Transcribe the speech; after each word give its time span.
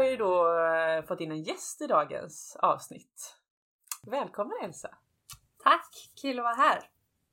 har 0.00 0.06
ju 0.06 0.16
då 0.16 0.58
eh, 0.58 1.02
fått 1.02 1.20
in 1.20 1.30
en 1.30 1.42
gäst 1.42 1.82
i 1.82 1.86
dagens 1.86 2.56
avsnitt. 2.60 3.36
Välkommen 4.06 4.52
Elsa! 4.62 4.88
Tack! 5.62 6.12
Kul 6.20 6.38
att 6.38 6.42
vara 6.42 6.54
här! 6.54 6.90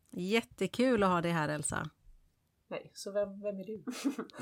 Jättekul 0.10 1.04
att 1.04 1.10
ha 1.10 1.22
dig 1.22 1.32
här 1.32 1.50
Elsa. 1.50 1.90
Nej, 2.68 2.92
så 2.94 3.12
vem, 3.12 3.42
vem 3.42 3.60
är 3.60 3.64
du? 3.64 3.84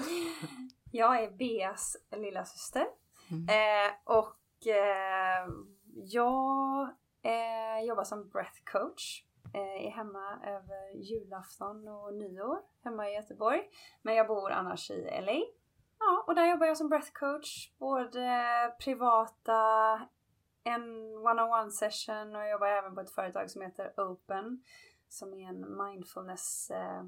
jag 0.91 1.23
är 1.23 1.31
Beas 1.31 1.97
lilla 2.11 2.45
syster. 2.45 2.85
Mm. 3.31 3.49
Eh, 3.49 3.93
och 4.03 4.67
eh, 4.67 5.47
jag 5.93 6.89
eh, 7.21 7.85
jobbar 7.87 8.03
som 8.03 8.29
breath 8.29 8.63
coach. 8.71 9.23
Eh, 9.53 9.85
är 9.85 9.91
hemma 9.91 10.39
över 10.45 10.95
julafton 10.95 11.87
och 11.87 12.13
nyår 12.13 12.57
hemma 12.83 13.09
i 13.09 13.13
Göteborg. 13.13 13.61
Men 14.01 14.15
jag 14.15 14.27
bor 14.27 14.51
annars 14.51 14.91
i 14.91 15.09
LA. 15.21 15.41
Ja, 15.99 16.23
och 16.27 16.35
där 16.35 16.49
jobbar 16.49 16.67
jag 16.67 16.77
som 16.77 16.89
breath 16.89 17.11
coach. 17.11 17.71
Både 17.77 18.75
privata, 18.79 20.01
en 20.63 20.81
one-on-one 21.17 21.71
session 21.71 22.35
och 22.35 22.41
jag 22.41 22.51
jobbar 22.51 22.67
även 22.67 22.95
på 22.95 23.01
ett 23.01 23.11
företag 23.11 23.51
som 23.51 23.61
heter 23.61 23.93
Open. 23.97 24.63
Som 25.09 25.33
är 25.33 25.49
en 25.49 25.77
mindfulness 25.77 26.71
eh, 26.71 27.03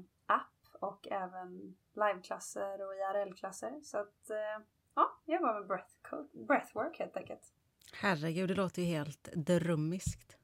och 0.80 1.08
även 1.10 1.76
liveklasser 1.94 2.86
och 2.86 2.94
IRL-klasser. 2.94 3.80
Så 3.82 3.98
att 3.98 4.30
eh, 4.30 4.64
ja, 4.94 5.18
jag 5.24 5.40
jobbar 5.40 5.54
med 5.54 5.66
breath 5.66 5.94
breathwork 6.32 6.98
helt 6.98 7.16
enkelt. 7.16 7.52
Herregud, 7.92 8.48
det 8.48 8.54
låter 8.54 8.82
ju 8.82 8.88
helt 8.88 9.28
drömmiskt. 9.32 10.36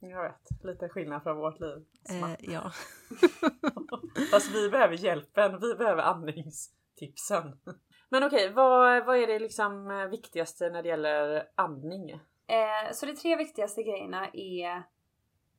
Jag 0.00 0.22
vet, 0.22 0.64
lite 0.64 0.88
skillnad 0.88 1.22
från 1.22 1.36
vårt 1.36 1.60
liv. 1.60 1.84
Eh, 2.08 2.36
ja. 2.52 2.72
Fast 4.30 4.54
vi 4.54 4.70
behöver 4.70 4.94
hjälpen, 4.94 5.60
vi 5.60 5.74
behöver 5.74 6.02
Tipsen! 6.96 7.58
Men 8.08 8.24
okej, 8.24 8.52
vad, 8.52 9.06
vad 9.06 9.16
är 9.16 9.26
det 9.26 9.38
liksom 9.38 9.90
eh, 9.90 10.06
viktigaste 10.06 10.70
när 10.70 10.82
det 10.82 10.88
gäller 10.88 11.48
andning? 11.54 12.10
Eh, 12.46 12.92
så 12.92 13.06
de 13.06 13.16
tre 13.16 13.36
viktigaste 13.36 13.82
grejerna 13.82 14.28
är 14.32 14.82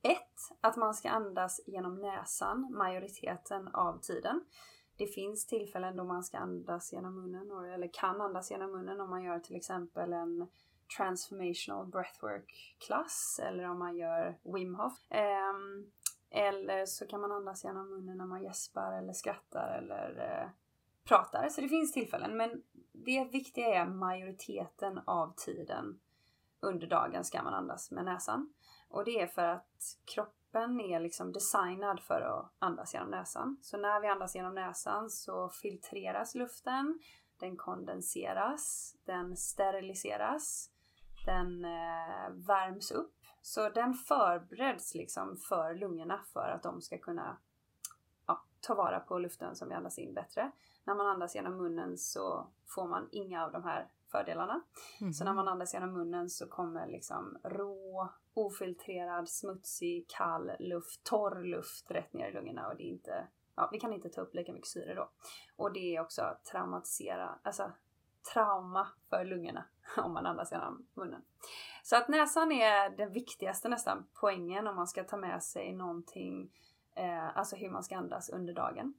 ett, 0.01 0.57
Att 0.61 0.75
man 0.75 0.93
ska 0.93 1.09
andas 1.09 1.61
genom 1.65 2.01
näsan 2.01 2.73
majoriteten 2.77 3.67
av 3.67 3.99
tiden. 4.01 4.45
Det 4.97 5.07
finns 5.07 5.45
tillfällen 5.45 5.95
då 5.95 6.03
man 6.03 6.23
ska 6.23 6.37
andas 6.37 6.93
genom 6.93 7.15
munnen, 7.15 7.73
eller 7.73 7.89
kan 7.93 8.21
andas 8.21 8.51
genom 8.51 8.71
munnen 8.71 9.01
om 9.01 9.09
man 9.09 9.23
gör 9.23 9.39
till 9.39 9.55
exempel 9.55 10.13
en 10.13 10.47
transformational 10.97 11.87
breathwork-klass 11.87 13.39
eller 13.43 13.63
om 13.63 13.79
man 13.79 13.97
gör 13.97 14.37
Wim 14.43 14.75
Hof. 14.75 15.11
Eh, 15.11 15.53
eller 16.29 16.85
så 16.85 17.07
kan 17.07 17.21
man 17.21 17.31
andas 17.31 17.63
genom 17.63 17.89
munnen 17.89 18.17
när 18.17 18.25
man 18.25 18.43
gäspar 18.43 18.97
eller 18.97 19.13
skrattar 19.13 19.77
eller 19.77 20.41
eh, 20.41 20.49
pratar. 21.07 21.49
Så 21.49 21.61
det 21.61 21.67
finns 21.67 21.93
tillfällen 21.93 22.37
men 22.37 22.63
det 22.91 23.23
viktiga 23.31 23.67
är 23.67 23.85
majoriteten 23.85 24.99
av 25.05 25.33
tiden 25.35 25.99
under 26.59 26.87
dagen 26.87 27.23
ska 27.23 27.43
man 27.43 27.53
andas 27.53 27.91
med 27.91 28.05
näsan. 28.05 28.53
Och 28.89 29.05
det 29.05 29.21
är 29.21 29.27
för 29.27 29.43
att 29.43 29.97
kroppen 30.05 30.79
är 30.79 30.99
liksom 30.99 31.31
designad 31.31 31.99
för 31.99 32.21
att 32.21 32.53
andas 32.59 32.93
genom 32.93 33.09
näsan. 33.09 33.57
Så 33.61 33.77
när 33.77 34.01
vi 34.01 34.07
andas 34.07 34.35
genom 34.35 34.55
näsan 34.55 35.09
så 35.09 35.49
filtreras 35.49 36.35
luften, 36.35 36.99
den 37.39 37.57
kondenseras, 37.57 38.95
den 39.05 39.37
steriliseras, 39.37 40.71
den 41.25 41.65
eh, 41.65 42.29
värms 42.47 42.91
upp. 42.91 43.13
Så 43.41 43.69
den 43.69 43.93
förbereds 43.93 44.95
liksom 44.95 45.37
för 45.37 45.75
lungorna 45.75 46.21
för 46.33 46.49
att 46.49 46.63
de 46.63 46.81
ska 46.81 46.97
kunna 46.97 47.37
ta 48.67 48.75
vara 48.75 48.99
på 48.99 49.19
luften 49.19 49.55
som 49.55 49.69
vi 49.69 49.75
andas 49.75 49.99
in 49.99 50.13
bättre. 50.13 50.51
När 50.83 50.95
man 50.95 51.07
andas 51.07 51.35
genom 51.35 51.57
munnen 51.57 51.97
så 51.97 52.47
får 52.65 52.87
man 52.87 53.09
inga 53.11 53.45
av 53.45 53.51
de 53.51 53.63
här 53.63 53.87
fördelarna. 54.11 54.61
Mm. 55.01 55.13
Så 55.13 55.23
när 55.23 55.33
man 55.33 55.47
andas 55.47 55.73
genom 55.73 55.93
munnen 55.93 56.29
så 56.29 56.47
kommer 56.47 56.87
liksom 56.87 57.37
rå, 57.43 58.09
ofiltrerad, 58.33 59.29
smutsig, 59.29 60.05
kall 60.07 60.51
luft, 60.59 61.03
torr 61.03 61.43
luft 61.43 61.91
rätt 61.91 62.13
ner 62.13 62.29
i 62.29 62.33
lungorna 62.33 62.67
och 62.67 62.77
det 62.77 62.83
är 62.83 62.91
inte, 62.91 63.27
ja, 63.55 63.69
vi 63.71 63.79
kan 63.79 63.93
inte 63.93 64.09
ta 64.09 64.21
upp 64.21 64.35
lika 64.35 64.53
mycket 64.53 64.67
syre 64.67 64.93
då. 64.93 65.09
Och 65.55 65.73
det 65.73 65.95
är 65.95 66.01
också 66.01 66.37
traumatisera, 66.51 67.39
alltså 67.43 67.71
trauma 68.33 68.87
för 69.09 69.25
lungorna 69.25 69.65
om 69.97 70.13
man 70.13 70.25
andas 70.25 70.51
genom 70.51 70.87
munnen. 70.93 71.21
Så 71.83 71.95
att 71.95 72.07
näsan 72.07 72.51
är 72.51 72.89
den 72.89 73.11
viktigaste 73.11 73.69
nästan 73.69 74.07
poängen 74.13 74.67
om 74.67 74.75
man 74.75 74.87
ska 74.87 75.03
ta 75.03 75.17
med 75.17 75.43
sig 75.43 75.73
någonting, 75.73 76.51
eh, 76.97 77.37
alltså 77.37 77.55
hur 77.55 77.69
man 77.69 77.83
ska 77.83 77.97
andas 77.97 78.29
under 78.29 78.53
dagen. 78.53 78.93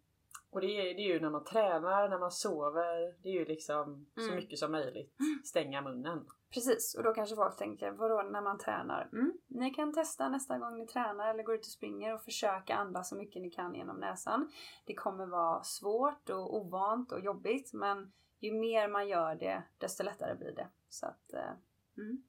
Och 0.50 0.60
det 0.60 0.66
är, 0.66 0.94
det 0.94 1.02
är 1.02 1.14
ju 1.14 1.20
när 1.20 1.30
man 1.30 1.44
tränar, 1.44 2.08
när 2.08 2.18
man 2.18 2.30
sover, 2.30 3.22
det 3.22 3.28
är 3.28 3.32
ju 3.32 3.44
liksom 3.44 4.06
mm. 4.16 4.28
så 4.28 4.34
mycket 4.34 4.58
som 4.58 4.72
möjligt 4.72 5.16
stänga 5.44 5.82
munnen. 5.82 6.26
Precis, 6.50 6.94
och 6.94 7.02
då 7.02 7.14
kanske 7.14 7.36
folk 7.36 7.56
tänker, 7.56 7.90
vadå 7.90 8.22
när 8.22 8.40
man 8.40 8.58
tränar? 8.58 9.08
Mm. 9.12 9.32
Ni 9.46 9.70
kan 9.70 9.92
testa 9.92 10.28
nästa 10.28 10.58
gång 10.58 10.78
ni 10.78 10.86
tränar 10.86 11.30
eller 11.30 11.42
går 11.42 11.54
ut 11.54 11.60
och 11.60 11.66
springer 11.66 12.14
och 12.14 12.22
försöka 12.22 12.74
andas 12.74 13.08
så 13.08 13.16
mycket 13.16 13.42
ni 13.42 13.50
kan 13.50 13.74
genom 13.74 13.96
näsan. 13.96 14.50
Det 14.84 14.94
kommer 14.94 15.26
vara 15.26 15.62
svårt 15.62 16.30
och 16.30 16.56
ovant 16.56 17.12
och 17.12 17.20
jobbigt 17.20 17.72
men 17.72 18.12
ju 18.40 18.52
mer 18.52 18.88
man 18.88 19.08
gör 19.08 19.34
det 19.34 19.62
desto 19.78 20.02
lättare 20.02 20.34
blir 20.34 20.52
det. 20.52 20.68
Så 20.88 21.06
att, 21.06 21.32
eh, 21.32 21.52
mm. 21.96 22.22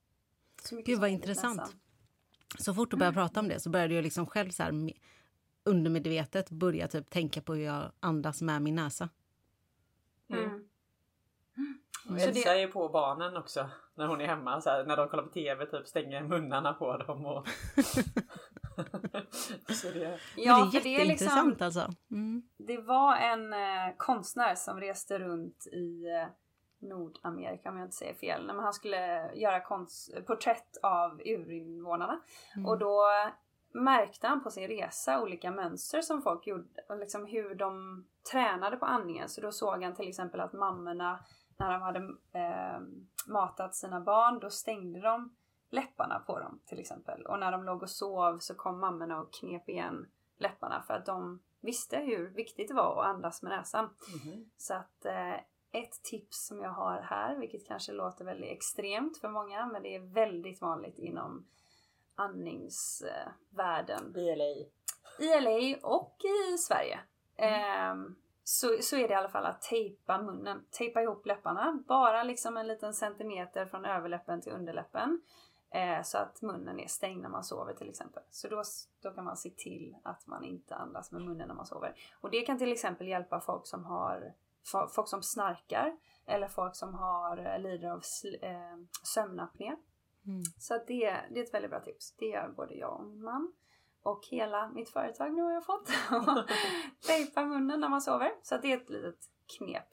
så 0.64 0.82
Gud 0.86 1.00
vad 1.00 1.10
intressant. 1.10 1.58
Näsan. 1.58 1.80
Så 2.58 2.74
fort 2.74 2.92
du 2.92 2.98
börjar 2.98 3.12
mm. 3.12 3.24
prata 3.24 3.40
om 3.40 3.48
det 3.48 3.60
så 3.60 3.70
börjar 3.70 3.88
du 3.88 4.02
liksom 4.02 4.26
själv 4.26 4.50
så 4.50 4.64
här 4.64 4.72
undermedvetet 5.70 6.50
börja 6.50 6.88
typ 6.88 7.10
tänka 7.10 7.42
på 7.42 7.54
hur 7.54 7.66
jag 7.66 7.92
andas 8.00 8.42
med 8.42 8.62
min 8.62 8.76
näsa. 8.76 9.10
Mm. 10.30 10.44
Mm. 10.44 10.66
Och 12.10 12.20
Elsa 12.20 12.56
är 12.56 12.60
ju 12.60 12.68
på 12.68 12.90
barnen 12.90 13.38
också 13.38 13.70
när 13.96 14.08
hon 14.08 14.22
är 14.22 14.28
hemma. 14.28 14.62
Så 14.62 14.70
här, 14.70 14.86
när 14.86 14.98
de 14.98 15.10
kollar 15.10 15.24
på 15.24 15.30
TV 15.30 15.66
typ 15.66 15.88
stänger 15.88 16.24
munnarna 16.24 16.74
på 16.74 16.98
dem. 16.98 17.26
Och... 17.26 17.48
så 19.74 19.88
det... 19.88 20.20
Ja, 20.36 20.70
det 20.72 20.78
är 20.78 20.84
jätteintressant 20.84 20.84
det 20.84 20.96
är 21.02 21.06
liksom, 21.06 21.66
alltså. 21.66 21.88
Mm. 22.12 22.44
Det 22.58 22.78
var 22.78 23.16
en 23.16 23.54
eh, 23.54 23.96
konstnär 23.98 24.56
som 24.56 24.80
reste 24.80 25.20
runt 25.20 25.68
i 25.68 26.06
eh, 26.06 26.28
Nordamerika 26.88 27.70
om 27.70 27.78
jag 27.78 27.86
inte 27.86 27.98
säger 27.98 28.14
fel. 28.14 28.46
Men 28.46 28.60
han 28.60 28.74
skulle 28.74 29.32
göra 29.36 29.60
konst, 29.60 30.26
porträtt 30.28 30.78
av 30.82 31.22
urinvånarna. 31.26 32.20
Mm. 32.56 32.66
Och 32.66 32.78
då 32.78 33.06
märkte 33.80 34.28
han 34.28 34.44
på 34.44 34.52
sin 34.52 34.68
resa 34.68 35.22
olika 35.22 35.52
mönster 35.52 36.02
som 36.02 36.22
folk 36.22 36.48
gjorde 36.48 36.66
liksom 37.00 37.26
hur 37.26 37.56
de 37.56 38.06
tränade 38.32 38.78
på 38.78 38.86
andningen. 38.86 39.30
Så 39.30 39.42
då 39.42 39.52
såg 39.52 39.84
han 39.84 39.96
till 39.96 40.10
exempel 40.10 40.40
att 40.40 40.54
mammorna 40.54 41.20
när 41.58 41.72
de 41.72 41.82
hade 41.82 42.00
eh, 42.34 42.80
matat 43.28 43.76
sina 43.76 44.02
barn 44.02 44.40
då 44.40 44.50
stängde 44.50 45.02
de 45.02 45.36
läpparna 45.70 46.20
på 46.20 46.40
dem 46.40 46.60
till 46.66 46.80
exempel. 46.80 47.26
Och 47.26 47.40
när 47.40 47.52
de 47.52 47.64
låg 47.64 47.84
och 47.84 47.90
sov 47.90 48.38
så 48.38 48.56
kom 48.56 48.80
mammorna 48.80 49.22
och 49.22 49.34
knep 49.34 49.70
igen 49.70 50.08
läpparna 50.38 50.82
för 50.88 50.94
att 50.94 51.06
de 51.06 51.40
visste 51.62 51.98
hur 51.98 52.30
viktigt 52.30 52.68
det 52.68 52.74
var 52.74 53.02
att 53.02 53.16
andas 53.16 53.42
med 53.44 53.52
näsan. 53.52 53.90
Mm. 54.26 54.50
Så 54.58 54.74
att 54.74 55.06
eh, 55.06 55.36
ett 55.72 56.04
tips 56.04 56.48
som 56.48 56.62
jag 56.62 56.72
har 56.72 57.02
här, 57.02 57.36
vilket 57.36 57.68
kanske 57.68 57.92
låter 57.92 58.26
väldigt 58.26 58.52
extremt 58.52 59.18
för 59.18 59.30
många, 59.30 59.66
men 59.66 59.84
det 59.84 59.96
är 59.96 60.00
väldigt 60.00 60.62
vanligt 60.62 60.98
inom 60.98 61.48
andningsvärlden. 62.20 64.16
I 64.18 64.36
LA. 64.36 64.46
I 65.26 65.42
LA 65.42 65.78
och 65.88 66.18
i 66.24 66.58
Sverige. 66.58 67.00
Mm. 67.36 68.06
Eh, 68.06 68.12
så, 68.44 68.78
så 68.82 68.96
är 68.96 69.08
det 69.08 69.14
i 69.14 69.18
alla 69.18 69.30
fall 69.30 69.46
att 69.46 69.62
tejpa 69.62 70.22
munnen. 70.22 70.66
Tejpa 70.72 71.02
ihop 71.02 71.26
läpparna. 71.26 71.84
Bara 71.88 72.24
liksom 72.24 72.58
en 72.58 72.68
liten 72.68 72.94
centimeter 72.94 73.66
från 73.66 73.86
överläppen 73.86 74.42
till 74.42 74.52
underläppen. 74.52 75.22
Eh, 75.72 76.02
så 76.04 76.18
att 76.18 76.42
munnen 76.42 76.80
är 76.80 76.88
stängd 76.88 77.22
när 77.22 77.30
man 77.30 77.44
sover 77.44 77.74
till 77.74 77.90
exempel. 77.90 78.24
Så 78.30 78.48
då, 78.48 78.64
då 79.04 79.12
kan 79.12 79.26
man 79.26 79.38
se 79.38 79.50
till 79.50 79.96
att 80.04 80.28
man 80.28 80.44
inte 80.44 80.76
andas 80.76 81.12
med 81.12 81.22
munnen 81.22 81.48
när 81.48 81.56
man 81.56 81.66
sover. 81.66 81.96
Och 82.22 82.32
det 82.32 82.42
kan 82.42 82.58
till 82.58 82.72
exempel 82.72 83.08
hjälpa 83.08 83.40
folk 83.40 83.68
som 83.68 83.86
har 83.86 84.34
folk 84.96 85.08
som 85.08 85.24
snarkar 85.24 85.98
eller 86.26 86.48
folk 86.48 86.76
som 86.76 86.94
har 86.94 87.38
eh, 87.38 87.60
lider 87.60 87.90
av 87.90 88.02
eh, 88.42 88.78
sömnapné. 89.04 89.76
Mm. 90.30 90.44
Så 90.58 90.74
det, 90.74 91.22
det 91.30 91.40
är 91.40 91.44
ett 91.44 91.54
väldigt 91.54 91.72
bra 91.72 91.80
tips. 91.80 92.16
Det 92.18 92.26
gör 92.26 92.54
både 92.56 92.74
jag 92.74 93.00
och 93.00 93.06
min 93.06 93.22
man. 93.22 93.54
Och 94.02 94.26
hela 94.32 94.70
mitt 94.70 94.90
företag 94.90 95.34
nu 95.34 95.42
har 95.42 95.52
jag 95.52 95.66
fått. 95.66 95.90
Tejpa 97.08 97.46
munnen 97.46 97.80
när 97.80 97.90
man 97.90 98.02
sover. 98.02 98.32
Så 98.44 98.58
det 98.58 98.74
är 98.74 98.78
ett 98.78 98.90
litet 98.90 99.30
knep. 99.58 99.88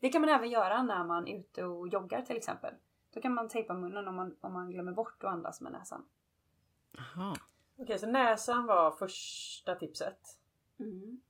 Det 0.00 0.08
kan 0.08 0.20
man 0.20 0.30
även 0.30 0.50
göra 0.50 0.82
när 0.82 1.04
man 1.04 1.28
är 1.28 1.38
ute 1.38 1.64
och 1.64 1.88
joggar 1.88 2.22
till 2.22 2.36
exempel. 2.36 2.74
Då 3.14 3.20
kan 3.20 3.34
man 3.34 3.48
tejpa 3.48 3.74
munnen 3.74 4.08
om 4.08 4.14
man, 4.16 4.36
om 4.40 4.52
man 4.52 4.70
glömmer 4.70 4.92
bort 4.92 5.24
att 5.24 5.32
andas 5.32 5.60
med 5.60 5.72
näsan. 5.72 6.04
Aha. 6.98 7.30
Okej, 7.74 7.84
okay, 7.84 7.98
så 7.98 8.06
näsan 8.06 8.66
var 8.66 8.90
första 8.90 9.74
tipset. 9.74 10.38
Mm. 10.78 11.20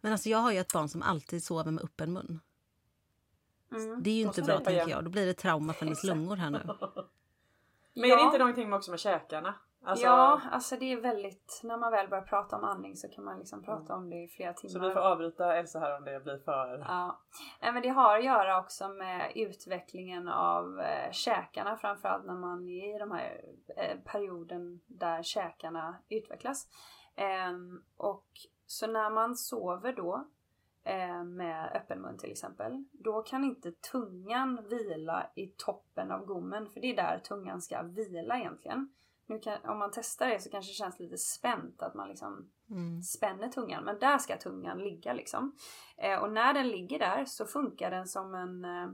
Men 0.00 0.12
alltså 0.12 0.28
jag 0.28 0.38
har 0.38 0.52
ju 0.52 0.58
ett 0.58 0.72
barn 0.72 0.88
som 0.88 1.02
alltid 1.02 1.44
sover 1.44 1.70
med 1.70 1.84
öppen 1.84 2.12
mun. 2.12 2.40
Mm. 3.72 4.02
Det 4.02 4.10
är 4.10 4.14
ju 4.14 4.22
inte 4.22 4.42
bra 4.42 4.58
tänker 4.58 4.88
jag. 4.88 5.04
Då 5.04 5.10
blir 5.10 5.26
det 5.26 5.34
trauma 5.34 5.72
för 5.72 5.84
hennes 5.84 6.04
lungor 6.04 6.36
här 6.36 6.50
nu. 6.50 6.60
Men 7.94 8.08
ja. 8.08 8.14
är 8.14 8.18
det 8.18 8.24
inte 8.24 8.38
någonting 8.38 8.72
också 8.72 8.90
med 8.90 9.00
käkarna? 9.00 9.54
Alltså, 9.84 10.06
Ja, 10.06 10.40
alltså 10.50 10.76
det 10.76 10.92
är 10.92 11.00
väldigt, 11.00 11.60
när 11.64 11.76
man 11.76 11.92
väl 11.92 12.08
börjar 12.08 12.24
prata 12.24 12.56
om 12.56 12.64
andning 12.64 12.96
så 12.96 13.08
kan 13.08 13.24
man 13.24 13.38
liksom 13.38 13.62
prata 13.62 13.94
om 13.94 14.10
det 14.10 14.16
i 14.16 14.28
flera 14.28 14.52
timmar. 14.52 14.72
Så 14.72 14.88
vi 14.88 14.92
får 14.92 15.00
avbryta 15.00 15.56
Elsa 15.56 15.78
här 15.78 15.96
om 15.96 16.04
det 16.04 16.20
blir 16.20 16.38
för... 16.38 16.78
Ja, 16.78 17.20
men 17.60 17.82
det 17.82 17.88
har 17.88 18.18
att 18.18 18.24
göra 18.24 18.60
också 18.60 18.88
med 18.88 19.32
utvecklingen 19.34 20.28
av 20.28 20.80
eh, 20.80 21.12
käkarna 21.12 21.76
framförallt 21.76 22.26
när 22.26 22.34
man 22.34 22.68
är 22.68 22.96
i 22.96 22.98
de 22.98 23.10
här 23.10 23.40
eh, 23.76 23.98
perioden 24.12 24.80
där 24.86 25.22
käkarna 25.22 25.98
utvecklas. 26.08 26.68
Ehm, 27.16 27.82
och 27.96 28.26
så 28.66 28.86
när 28.86 29.10
man 29.10 29.36
sover 29.36 29.92
då 29.92 30.28
med 31.24 31.72
öppen 31.74 32.00
mun 32.00 32.18
till 32.18 32.30
exempel, 32.32 32.84
då 32.92 33.22
kan 33.22 33.44
inte 33.44 33.72
tungan 33.72 34.66
vila 34.70 35.30
i 35.34 35.46
toppen 35.46 36.10
av 36.10 36.26
gommen 36.26 36.70
för 36.70 36.80
det 36.80 36.92
är 36.92 36.96
där 36.96 37.18
tungan 37.18 37.62
ska 37.62 37.82
vila 37.82 38.38
egentligen. 38.38 38.88
Nu 39.26 39.38
kan, 39.38 39.64
om 39.64 39.78
man 39.78 39.90
testar 39.94 40.28
det 40.28 40.40
så 40.40 40.50
kanske 40.50 40.70
det 40.70 40.74
känns 40.74 40.98
lite 40.98 41.18
spänt 41.18 41.82
att 41.82 41.94
man 41.94 42.08
liksom 42.08 42.50
Mm. 42.72 43.02
spänner 43.02 43.48
tungan. 43.48 43.84
Men 43.84 43.98
där 43.98 44.18
ska 44.18 44.36
tungan 44.36 44.78
ligga 44.78 45.12
liksom. 45.12 45.56
Eh, 45.96 46.22
och 46.22 46.32
när 46.32 46.54
den 46.54 46.68
ligger 46.68 46.98
där 46.98 47.24
så 47.24 47.46
funkar 47.46 47.90
den 47.90 48.06
som 48.06 48.34
en 48.34 48.64
eh, 48.64 48.92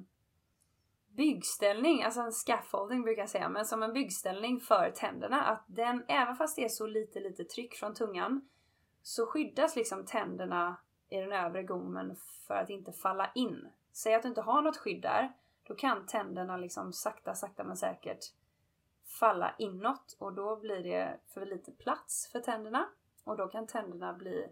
byggställning, 1.08 2.02
alltså 2.02 2.20
en 2.20 2.32
scaffolding 2.32 3.02
brukar 3.02 3.22
jag 3.22 3.28
säga, 3.28 3.48
men 3.48 3.64
som 3.64 3.82
en 3.82 3.92
byggställning 3.92 4.60
för 4.60 4.90
tänderna. 4.90 5.44
Att 5.44 5.64
den, 5.66 6.04
även 6.08 6.36
fast 6.36 6.56
det 6.56 6.64
är 6.64 6.68
så 6.68 6.86
lite, 6.86 7.20
lite 7.20 7.44
tryck 7.44 7.74
från 7.74 7.94
tungan, 7.94 8.48
så 9.02 9.26
skyddas 9.26 9.76
liksom 9.76 10.06
tänderna 10.06 10.76
i 11.08 11.16
den 11.16 11.32
övre 11.32 11.62
gommen 11.62 12.16
för 12.46 12.54
att 12.54 12.70
inte 12.70 12.92
falla 12.92 13.30
in. 13.34 13.68
Säg 13.92 14.14
att 14.14 14.22
du 14.22 14.28
inte 14.28 14.40
har 14.40 14.62
något 14.62 14.76
skydd 14.76 15.02
där, 15.02 15.32
då 15.62 15.74
kan 15.74 16.06
tänderna 16.06 16.56
liksom 16.56 16.92
sakta, 16.92 17.34
sakta 17.34 17.64
men 17.64 17.76
säkert 17.76 18.24
falla 19.08 19.54
inåt 19.58 20.16
och 20.18 20.32
då 20.32 20.56
blir 20.56 20.82
det 20.82 21.20
för 21.26 21.46
lite 21.46 21.72
plats 21.72 22.28
för 22.32 22.40
tänderna. 22.40 22.88
Och 23.24 23.36
då 23.36 23.48
kan 23.48 23.66
tänderna 23.66 24.12
bli 24.12 24.46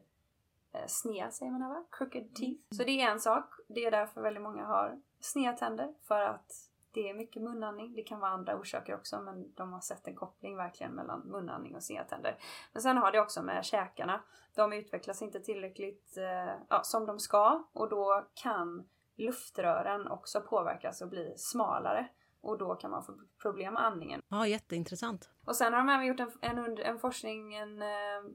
eh, 0.72 0.86
sneda 0.86 1.30
säger 1.30 1.52
man 1.52 1.68
va? 1.68 1.84
Crooked 1.90 2.34
teeth. 2.34 2.60
Så 2.70 2.84
det 2.84 3.00
är 3.00 3.10
en 3.10 3.20
sak. 3.20 3.54
Det 3.68 3.84
är 3.84 3.90
därför 3.90 4.20
väldigt 4.20 4.42
många 4.42 4.64
har 4.64 5.00
sneda 5.20 5.52
tänder. 5.52 5.94
För 6.02 6.20
att 6.20 6.70
det 6.96 7.08
är 7.08 7.14
mycket 7.14 7.42
munandning. 7.42 7.94
Det 7.94 8.02
kan 8.02 8.20
vara 8.20 8.30
andra 8.30 8.56
orsaker 8.58 8.94
också 8.94 9.20
men 9.20 9.54
de 9.54 9.72
har 9.72 9.80
sett 9.80 10.06
en 10.06 10.14
koppling 10.14 10.56
verkligen 10.56 10.92
mellan 10.92 11.20
munandning 11.20 11.76
och 11.76 11.82
tänder. 12.08 12.38
Men 12.72 12.82
sen 12.82 12.96
har 12.96 13.12
det 13.12 13.20
också 13.20 13.42
med 13.42 13.64
käkarna. 13.64 14.24
De 14.54 14.72
utvecklas 14.72 15.22
inte 15.22 15.40
tillräckligt 15.40 16.16
eh, 16.16 16.54
ja, 16.68 16.80
som 16.82 17.06
de 17.06 17.18
ska 17.18 17.64
och 17.72 17.88
då 17.88 18.26
kan 18.34 18.88
luftrören 19.16 20.08
också 20.08 20.40
påverkas 20.40 21.02
och 21.02 21.08
bli 21.08 21.34
smalare. 21.36 22.08
Och 22.40 22.58
då 22.58 22.74
kan 22.74 22.90
man 22.90 23.04
få 23.04 23.12
problem 23.42 23.74
med 23.74 23.84
andningen. 23.84 24.20
Ja, 24.28 24.46
jätteintressant. 24.46 25.30
Och 25.46 25.56
sen 25.56 25.72
har 25.72 25.80
de 25.80 25.88
även 25.88 26.06
gjort 26.06 26.20
en, 26.20 26.58
en, 26.58 26.78
en 26.78 26.98
forskning, 26.98 27.54
en, 27.54 27.82
eh, 27.82 27.88
en 28.18 28.34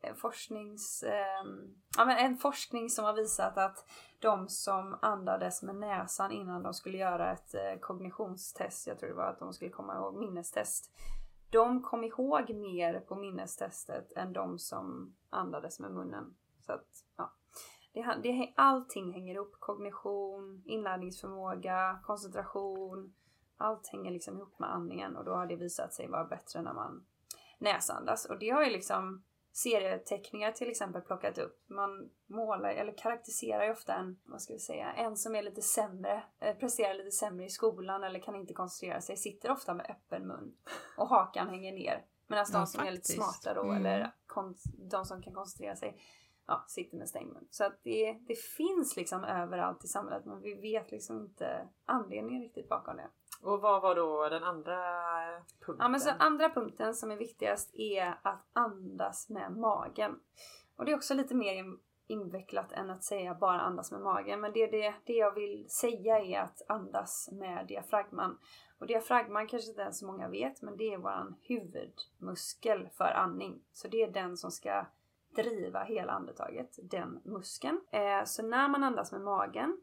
Eh, 0.00 0.14
forsknings... 0.14 1.02
Eh, 1.02 1.44
ja, 1.96 2.04
men 2.04 2.18
en 2.18 2.36
forskning 2.36 2.90
som 2.90 3.04
har 3.04 3.12
visat 3.12 3.58
att 3.58 3.84
de 4.18 4.48
som 4.48 4.98
andades 5.02 5.62
med 5.62 5.76
näsan 5.76 6.32
innan 6.32 6.62
de 6.62 6.74
skulle 6.74 6.98
göra 6.98 7.32
ett 7.32 7.54
eh, 7.54 7.80
kognitionstest, 7.80 8.86
jag 8.86 8.98
tror 8.98 9.08
det 9.08 9.14
var 9.14 9.30
att 9.30 9.38
de 9.38 9.52
skulle 9.52 9.70
komma 9.70 9.96
ihåg 9.96 10.16
minnestest. 10.16 10.90
De 11.50 11.82
kom 11.82 12.04
ihåg 12.04 12.54
mer 12.54 13.00
på 13.00 13.14
minnestestet 13.14 14.12
än 14.16 14.32
de 14.32 14.58
som 14.58 15.16
andades 15.30 15.80
med 15.80 15.90
munnen. 15.90 16.36
Så 16.60 16.72
att, 16.72 16.86
ja. 17.16 17.32
Det, 17.92 18.02
det, 18.22 18.52
allting 18.56 19.12
hänger 19.12 19.34
ihop. 19.34 19.56
Kognition, 19.58 20.62
inlärningsförmåga, 20.66 22.00
koncentration. 22.04 23.14
Allt 23.56 23.88
hänger 23.88 24.10
liksom 24.10 24.36
ihop 24.36 24.58
med 24.58 24.74
andningen 24.74 25.16
och 25.16 25.24
då 25.24 25.34
har 25.34 25.46
det 25.46 25.56
visat 25.56 25.94
sig 25.94 26.08
vara 26.08 26.24
bättre 26.24 26.62
när 26.62 26.74
man 26.74 27.06
näsandas. 27.58 28.24
Och 28.24 28.38
det 28.38 28.50
har 28.50 28.64
ju 28.64 28.70
liksom 28.70 29.24
serieteckningar 29.56 30.52
till 30.52 30.68
exempel 30.70 31.02
plockat 31.02 31.38
upp. 31.38 31.64
Man 31.68 32.10
målar 32.26 32.70
eller 32.70 32.98
karaktäriserar 32.98 33.64
ju 33.64 33.70
ofta 33.72 33.94
en, 33.94 34.18
vad 34.24 34.42
ska 34.42 34.52
vi 34.52 34.58
säga, 34.58 34.92
en 34.92 35.16
som 35.16 35.34
är 35.36 35.42
lite 35.42 35.62
sämre, 35.62 36.22
eh, 36.40 36.56
presterar 36.56 36.94
lite 36.94 37.10
sämre 37.10 37.44
i 37.46 37.50
skolan 37.50 38.04
eller 38.04 38.20
kan 38.20 38.36
inte 38.36 38.54
koncentrera 38.54 39.00
sig, 39.00 39.16
sitter 39.16 39.50
ofta 39.50 39.74
med 39.74 39.86
öppen 39.90 40.26
mun 40.26 40.56
och 40.96 41.08
hakan 41.08 41.48
hänger 41.48 41.72
ner. 41.72 42.04
Medan 42.26 42.46
de 42.52 42.58
Ja, 42.58 42.66
som 42.66 42.80
är 42.80 42.90
lite 42.90 42.96
faktiskt. 42.96 43.16
smarta 43.42 43.54
då, 43.54 43.62
Mm. 43.70 43.76
eller 43.76 44.12
de 44.90 45.04
som 45.04 45.22
kan 45.22 45.34
koncentrera 45.34 45.76
sig, 45.76 46.00
ja, 46.46 46.64
sitter 46.68 46.96
med 46.96 47.08
stängd 47.08 47.32
mun. 47.32 47.48
Så 47.50 47.64
att 47.64 47.80
det, 47.82 48.12
det 48.12 48.38
finns 48.38 48.96
liksom 48.96 49.24
överallt 49.24 49.84
i 49.84 49.88
samhället 49.88 50.24
men 50.24 50.40
vi 50.40 50.54
vet 50.54 50.90
liksom 50.90 51.20
inte 51.20 51.68
anledningen 51.84 52.42
riktigt 52.42 52.68
bakom 52.68 52.96
det. 52.96 53.08
Och 53.40 53.60
vad 53.60 53.82
var 53.82 53.94
då 53.94 54.28
den 54.28 54.44
andra 54.44 54.78
punkten? 55.60 55.76
Ja 55.78 55.88
men 55.88 56.00
så 56.00 56.10
andra 56.18 56.50
punkten 56.50 56.94
som 56.94 57.10
är 57.10 57.16
viktigast 57.16 57.70
är 57.74 58.18
att 58.22 58.46
andas 58.52 59.28
med 59.28 59.52
magen. 59.52 60.20
Och 60.76 60.84
det 60.84 60.92
är 60.92 60.96
också 60.96 61.14
lite 61.14 61.34
mer 61.34 61.54
in- 61.54 61.78
invecklat 62.06 62.72
än 62.72 62.90
att 62.90 63.04
säga 63.04 63.34
bara 63.34 63.60
andas 63.60 63.92
med 63.92 64.00
magen. 64.00 64.40
Men 64.40 64.52
det, 64.52 64.66
det, 64.66 64.94
det 65.04 65.12
jag 65.12 65.34
vill 65.34 65.70
säga 65.70 66.18
är 66.18 66.40
att 66.40 66.62
andas 66.68 67.28
med 67.32 67.66
diafragman. 67.66 68.38
Och 68.78 68.86
diafragman 68.86 69.46
kanske 69.46 69.70
inte 69.70 69.82
ens 69.82 69.98
så 69.98 70.06
många 70.06 70.28
vet 70.28 70.62
men 70.62 70.76
det 70.76 70.94
är 70.94 70.98
vår 70.98 71.34
huvudmuskel 71.42 72.88
för 72.96 73.12
andning. 73.16 73.60
Så 73.72 73.88
det 73.88 74.02
är 74.02 74.10
den 74.10 74.36
som 74.36 74.50
ska 74.50 74.86
driva 75.36 75.84
hela 75.84 76.12
andetaget, 76.12 76.78
den 76.82 77.20
muskeln. 77.24 77.80
Eh, 77.90 78.24
så 78.24 78.42
när 78.42 78.68
man 78.68 78.82
andas 78.82 79.12
med 79.12 79.20
magen 79.20 79.80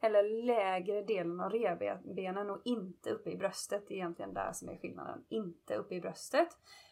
eller 0.00 0.44
lägre 0.44 1.02
delen 1.02 1.40
av 1.40 1.50
revbenen 1.50 2.50
och 2.50 2.60
inte 2.64 3.10
uppe 3.10 3.30
i 3.30 3.36
bröstet. 3.36 3.88
Det 3.88 3.94
är 3.94 3.96
egentligen 3.96 4.34
där 4.34 4.52
som 4.52 4.68
är 4.68 4.76
skillnaden. 4.76 5.24
Inte 5.28 5.74
uppe 5.76 5.94
i 5.94 6.00
bröstet 6.00 6.48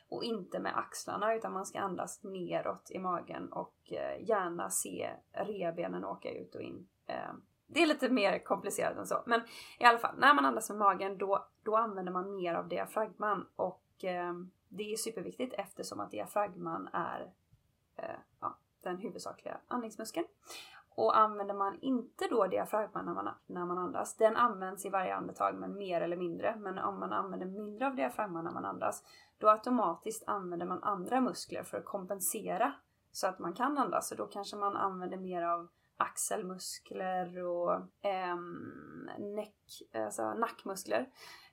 och 0.08 0.24
inte 0.24 0.58
med 0.58 0.78
axlarna 0.78 1.34
utan 1.34 1.52
man 1.52 1.66
ska 1.66 1.80
andas 1.80 2.22
neråt 2.22 2.90
i 2.90 2.98
magen 2.98 3.52
och 3.52 3.76
eh, 3.92 4.28
gärna 4.28 4.70
se 4.70 5.10
revbenen 5.32 6.04
åka 6.04 6.30
ut 6.30 6.54
och 6.54 6.62
in. 6.62 6.88
Eh, 7.06 7.32
det 7.66 7.82
är 7.82 7.86
lite 7.86 8.08
mer 8.08 8.38
komplicerat 8.38 8.96
än 8.96 9.06
så. 9.06 9.22
Men 9.26 9.40
i 9.78 9.84
alla 9.84 9.98
fall, 9.98 10.14
när 10.18 10.34
man 10.34 10.44
andas 10.44 10.70
med 10.70 10.78
magen 10.78 11.18
då, 11.18 11.46
då 11.62 11.76
använder 11.76 12.12
man 12.12 12.34
mer 12.34 12.54
av 12.54 12.68
diafragman 12.68 13.46
och 13.56 14.04
eh, 14.04 14.34
det 14.68 14.92
är 14.92 14.96
superviktigt 14.96 15.54
eftersom 15.58 16.00
att 16.00 16.10
diafragman 16.10 16.88
är 16.92 17.32
ja, 18.40 18.58
den 18.82 18.98
huvudsakliga 18.98 19.60
andningsmuskeln. 19.68 20.26
Och 20.96 21.18
använder 21.18 21.54
man 21.54 21.78
inte 21.80 22.26
då 22.30 22.46
diafragman 22.46 23.04
när 23.04 23.14
man, 23.14 23.28
när 23.46 23.64
man 23.64 23.78
andas, 23.78 24.16
den 24.16 24.36
används 24.36 24.86
i 24.86 24.90
varje 24.90 25.14
andetag 25.14 25.54
men 25.54 25.78
mer 25.78 26.00
eller 26.00 26.16
mindre. 26.16 26.56
Men 26.56 26.78
om 26.78 27.00
man 27.00 27.12
använder 27.12 27.46
mindre 27.46 27.86
av 27.86 27.94
diafragman 27.96 28.44
när 28.44 28.52
man 28.52 28.64
andas, 28.64 29.02
då 29.38 29.48
automatiskt 29.48 30.24
använder 30.26 30.66
man 30.66 30.82
andra 30.82 31.20
muskler 31.20 31.62
för 31.62 31.78
att 31.78 31.84
kompensera 31.84 32.72
så 33.12 33.26
att 33.26 33.38
man 33.38 33.54
kan 33.54 33.78
andas. 33.78 34.08
Så 34.08 34.14
då 34.14 34.26
kanske 34.26 34.56
man 34.56 34.76
använder 34.76 35.16
mer 35.16 35.42
av 35.42 35.68
axelmuskler 35.96 37.44
och 37.44 37.80
ehm, 38.02 39.10
näck, 39.18 39.56
alltså 39.92 40.34
nackmuskler. 40.34 41.08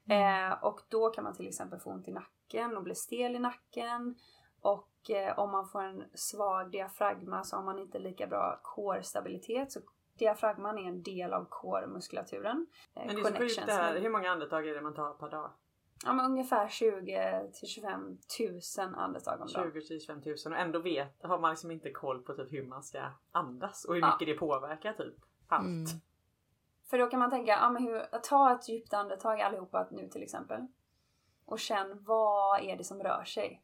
Eh, 0.09 0.63
och 0.63 0.81
då 0.89 1.09
kan 1.09 1.23
man 1.23 1.35
till 1.35 1.47
exempel 1.47 1.79
få 1.79 1.89
ont 1.89 2.07
i 2.07 2.11
nacken 2.11 2.77
och 2.77 2.83
bli 2.83 2.95
stel 2.95 3.35
i 3.35 3.39
nacken. 3.39 4.15
Och 4.61 4.79
eh, 4.79 4.90
om 5.37 5.51
man 5.51 5.67
får 5.67 5.81
en 5.83 6.03
svag 6.13 6.71
diafragma 6.71 7.43
så 7.43 7.55
har 7.55 7.63
man 7.63 7.79
inte 7.79 7.99
lika 7.99 8.27
bra 8.27 8.59
core-stabilitet. 8.63 9.71
Så 9.71 9.79
diafragman 10.17 10.77
är 10.77 10.87
en 10.87 11.03
del 11.03 11.33
av 11.33 11.45
core-muskulaturen. 11.49 12.67
Eh, 12.95 13.05
Men 13.05 13.15
det 13.15 13.21
är 13.21 13.25
så 13.25 13.33
sjukt 13.37 13.65
det 13.65 13.71
här. 13.73 13.99
Hur 13.99 14.09
många 14.09 14.31
andetag 14.31 14.67
är 14.67 14.73
det 14.75 14.81
man 14.81 14.93
tar 14.93 15.13
per 15.13 15.29
dag? 15.29 15.51
Ja 16.05 16.13
men 16.13 16.25
ungefär 16.25 16.67
20 16.67 17.51
till 17.53 17.67
25 17.67 18.17
000 18.77 18.93
andetag 18.95 19.41
om 19.41 19.47
dagen. 19.47 19.71
20 19.71 19.81
till 19.81 19.99
25 20.01 20.21
000 20.25 20.35
och 20.45 20.59
ändå 20.59 20.79
vet, 20.79 21.23
har 21.23 21.39
man 21.39 21.49
liksom 21.51 21.71
inte 21.71 21.91
koll 21.91 22.21
på 22.23 22.33
typ 22.33 22.51
hur 22.51 22.67
man 22.67 22.83
ska 22.83 23.01
andas 23.31 23.85
och 23.85 23.93
hur 23.95 24.01
Ja. 24.01 24.07
mycket 24.13 24.27
det 24.35 24.39
påverkar 24.39 24.93
typ 24.93 25.15
allt. 25.47 25.65
Mm. 25.65 25.85
För 26.89 26.97
då 26.97 27.07
kan 27.07 27.19
man 27.19 27.29
tänka, 27.29 27.51
ja 27.51 27.69
men 27.69 27.83
hur, 27.83 27.99
ta 28.23 28.53
ett 28.53 28.69
djupt 28.69 28.93
andetag 28.93 29.41
allihopa 29.41 29.87
nu 29.91 30.07
till 30.07 30.23
exempel. 30.23 30.67
Och 31.45 31.59
känn 31.59 32.03
vad 32.03 32.61
är 32.61 32.77
det 32.77 32.83
som 32.83 33.03
rör 33.03 33.23
sig? 33.23 33.61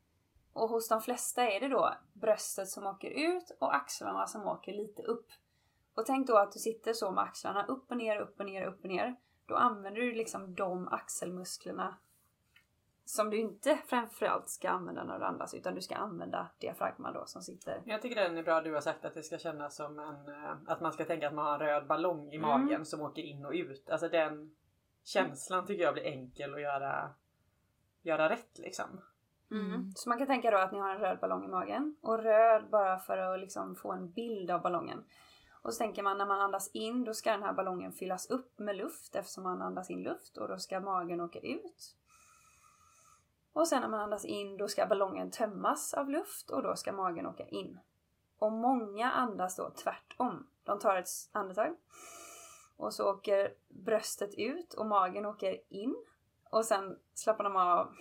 Och 0.57 0.69
hos 0.69 0.87
de 0.89 1.01
flesta 1.01 1.51
är 1.51 1.59
det 1.59 1.67
då 1.67 1.93
bröstet 2.13 2.67
som 2.69 2.87
åker 2.87 3.09
ut 3.09 3.51
och 3.59 3.75
axlarna 3.75 4.27
som 4.27 4.47
åker 4.47 4.73
lite 4.73 5.01
upp. 5.01 5.27
Och 5.95 6.05
tänk 6.05 6.27
då 6.27 6.37
att 6.37 6.51
du 6.51 6.59
sitter 6.59 6.93
så 6.93 7.11
med 7.11 7.23
axlarna 7.23 7.65
upp 7.65 7.91
och 7.91 7.97
ner, 7.97 8.17
upp 8.19 8.39
och 8.39 8.45
ner, 8.45 8.65
upp 8.67 8.79
och 8.83 8.89
ner. 8.89 9.15
Då 9.45 9.55
använder 9.55 10.01
du 10.01 10.13
liksom 10.13 10.55
de 10.55 10.87
axelmusklerna 10.87 11.97
som 13.05 13.29
du 13.29 13.37
inte 13.37 13.77
framförallt 13.85 14.49
ska 14.49 14.69
använda 14.69 15.03
när 15.03 15.19
du 15.19 15.25
andas 15.25 15.53
utan 15.53 15.75
du 15.75 15.81
ska 15.81 15.95
använda 15.95 16.49
diafragman 16.59 17.13
då 17.13 17.25
som 17.25 17.41
sitter 17.41 17.81
Jag 17.85 18.01
tycker 18.01 18.15
den 18.23 18.37
är 18.37 18.43
bra 18.43 18.61
du 18.61 18.73
har 18.73 18.81
sagt 18.81 19.05
att 19.05 19.13
det 19.13 19.23
ska 19.23 19.37
kännas 19.37 19.75
som 19.75 19.99
en... 19.99 20.29
eh, 20.29 20.51
Att 20.67 20.81
man 20.81 20.93
ska 20.93 21.05
tänka 21.05 21.27
att 21.27 21.33
man 21.33 21.45
har 21.45 21.53
en 21.53 21.59
röd 21.59 21.87
ballong 21.87 22.33
i 22.33 22.35
Mm. 22.35 22.49
magen 22.49 22.85
som 22.85 23.01
åker 23.01 23.21
in 23.21 23.45
och 23.45 23.51
ut. 23.51 23.89
Alltså 23.89 24.09
den 24.09 24.55
känslan 25.03 25.65
tycker 25.65 25.83
jag 25.83 25.93
blir 25.93 26.03
enkel 26.05 26.53
att 26.53 26.61
göra, 26.61 27.09
göra 28.01 28.29
rätt 28.29 28.57
liksom. 28.57 29.01
Mm. 29.51 29.65
mm. 29.65 29.91
Så 29.95 30.09
man 30.09 30.17
kan 30.17 30.27
tänka 30.27 30.51
då 30.51 30.57
att 30.57 30.71
ni 30.71 30.79
har 30.79 30.89
en 30.89 31.01
röd 31.01 31.19
ballong 31.19 31.45
i 31.45 31.47
magen. 31.47 31.95
Och 32.01 32.23
röd 32.23 32.69
bara 32.69 32.99
för 32.99 33.17
att 33.17 33.39
liksom 33.39 33.75
få 33.75 33.91
en 33.91 34.11
bild 34.11 34.51
av 34.51 34.61
ballongen. 34.61 35.03
Och 35.61 35.73
så 35.73 35.77
tänker 35.77 36.03
man 36.03 36.17
när 36.17 36.25
man 36.25 36.41
andas 36.41 36.71
in 36.73 37.03
då 37.03 37.13
ska 37.13 37.31
den 37.31 37.43
här 37.43 37.53
ballongen 37.53 37.91
fyllas 37.91 38.29
upp 38.29 38.59
med 38.59 38.75
luft 38.75 39.15
eftersom 39.15 39.43
man 39.43 39.61
andas 39.61 39.89
in 39.89 40.03
luft 40.03 40.37
och 40.37 40.47
då 40.47 40.57
ska 40.57 40.79
magen 40.79 41.21
åka 41.21 41.39
ut. 41.39 41.95
Och 43.53 43.67
sen 43.67 43.81
när 43.81 43.89
man 43.89 43.99
andas 43.99 44.25
in 44.25 44.57
då 44.57 44.67
ska 44.67 44.85
ballongen 44.85 45.31
tömmas 45.31 45.93
av 45.93 46.09
luft 46.09 46.49
och 46.49 46.63
då 46.63 46.75
ska 46.75 46.91
magen 46.91 47.25
åka 47.25 47.47
in. 47.47 47.79
Och 48.39 48.51
många 48.51 49.11
andas 49.11 49.55
då 49.55 49.69
tvärtom. 49.69 50.47
De 50.63 50.79
tar 50.79 50.95
ett 50.95 51.07
andetag 51.31 51.75
och 52.77 52.93
så 52.93 53.11
åker 53.11 53.53
bröstet 53.67 54.33
ut 54.37 54.73
och 54.73 54.85
magen 54.85 55.25
åker 55.25 55.57
in. 55.69 55.95
Och 56.49 56.65
sen 56.65 56.99
slappnar 57.13 57.43
de 57.43 57.55
av 57.55 57.95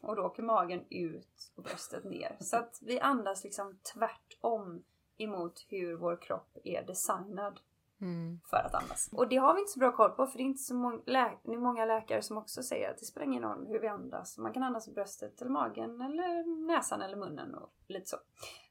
och 0.00 0.16
då 0.16 0.22
åker 0.22 0.42
magen 0.42 0.84
ut 0.90 1.52
och 1.56 1.62
bröstet 1.62 2.04
ner. 2.04 2.36
Så 2.40 2.56
att 2.56 2.78
vi 2.82 3.00
andas 3.00 3.44
liksom 3.44 3.78
tvärtom 3.94 4.84
emot 5.16 5.66
hur 5.68 5.96
vår 5.96 6.16
kropp 6.22 6.56
är 6.64 6.82
designad 6.86 7.60
Mm. 8.00 8.40
för 8.50 8.56
att 8.56 8.74
andas. 8.74 9.08
Och 9.12 9.28
det 9.28 9.36
har 9.36 9.54
vi 9.54 9.60
inte 9.60 9.72
så 9.72 9.78
bra 9.78 9.92
koll 9.92 10.10
på 10.10 10.26
för 10.26 10.38
det 10.38 10.42
är 10.42 10.46
inte 10.46 10.62
så 10.62 10.74
många, 10.74 11.00
lä- 11.06 11.38
det 11.42 11.52
är 11.52 11.58
många 11.58 11.84
läkare 11.84 12.22
som 12.22 12.36
också 12.38 12.62
säger 12.62 12.90
att 12.90 12.98
det 12.98 13.04
spelar 13.04 13.26
ingen 13.26 13.42
roll 13.42 13.66
hur 13.66 13.78
vi 13.80 13.88
andas. 13.88 14.38
Man 14.38 14.52
kan 14.52 14.62
andas 14.62 14.88
i 14.88 14.92
bröstet 14.92 15.40
eller 15.42 15.50
magen 15.50 16.00
eller 16.00 16.66
näsan 16.66 17.02
eller 17.02 17.16
munnen 17.16 17.54
och 17.54 17.72
lite 17.86 18.06
så. 18.06 18.16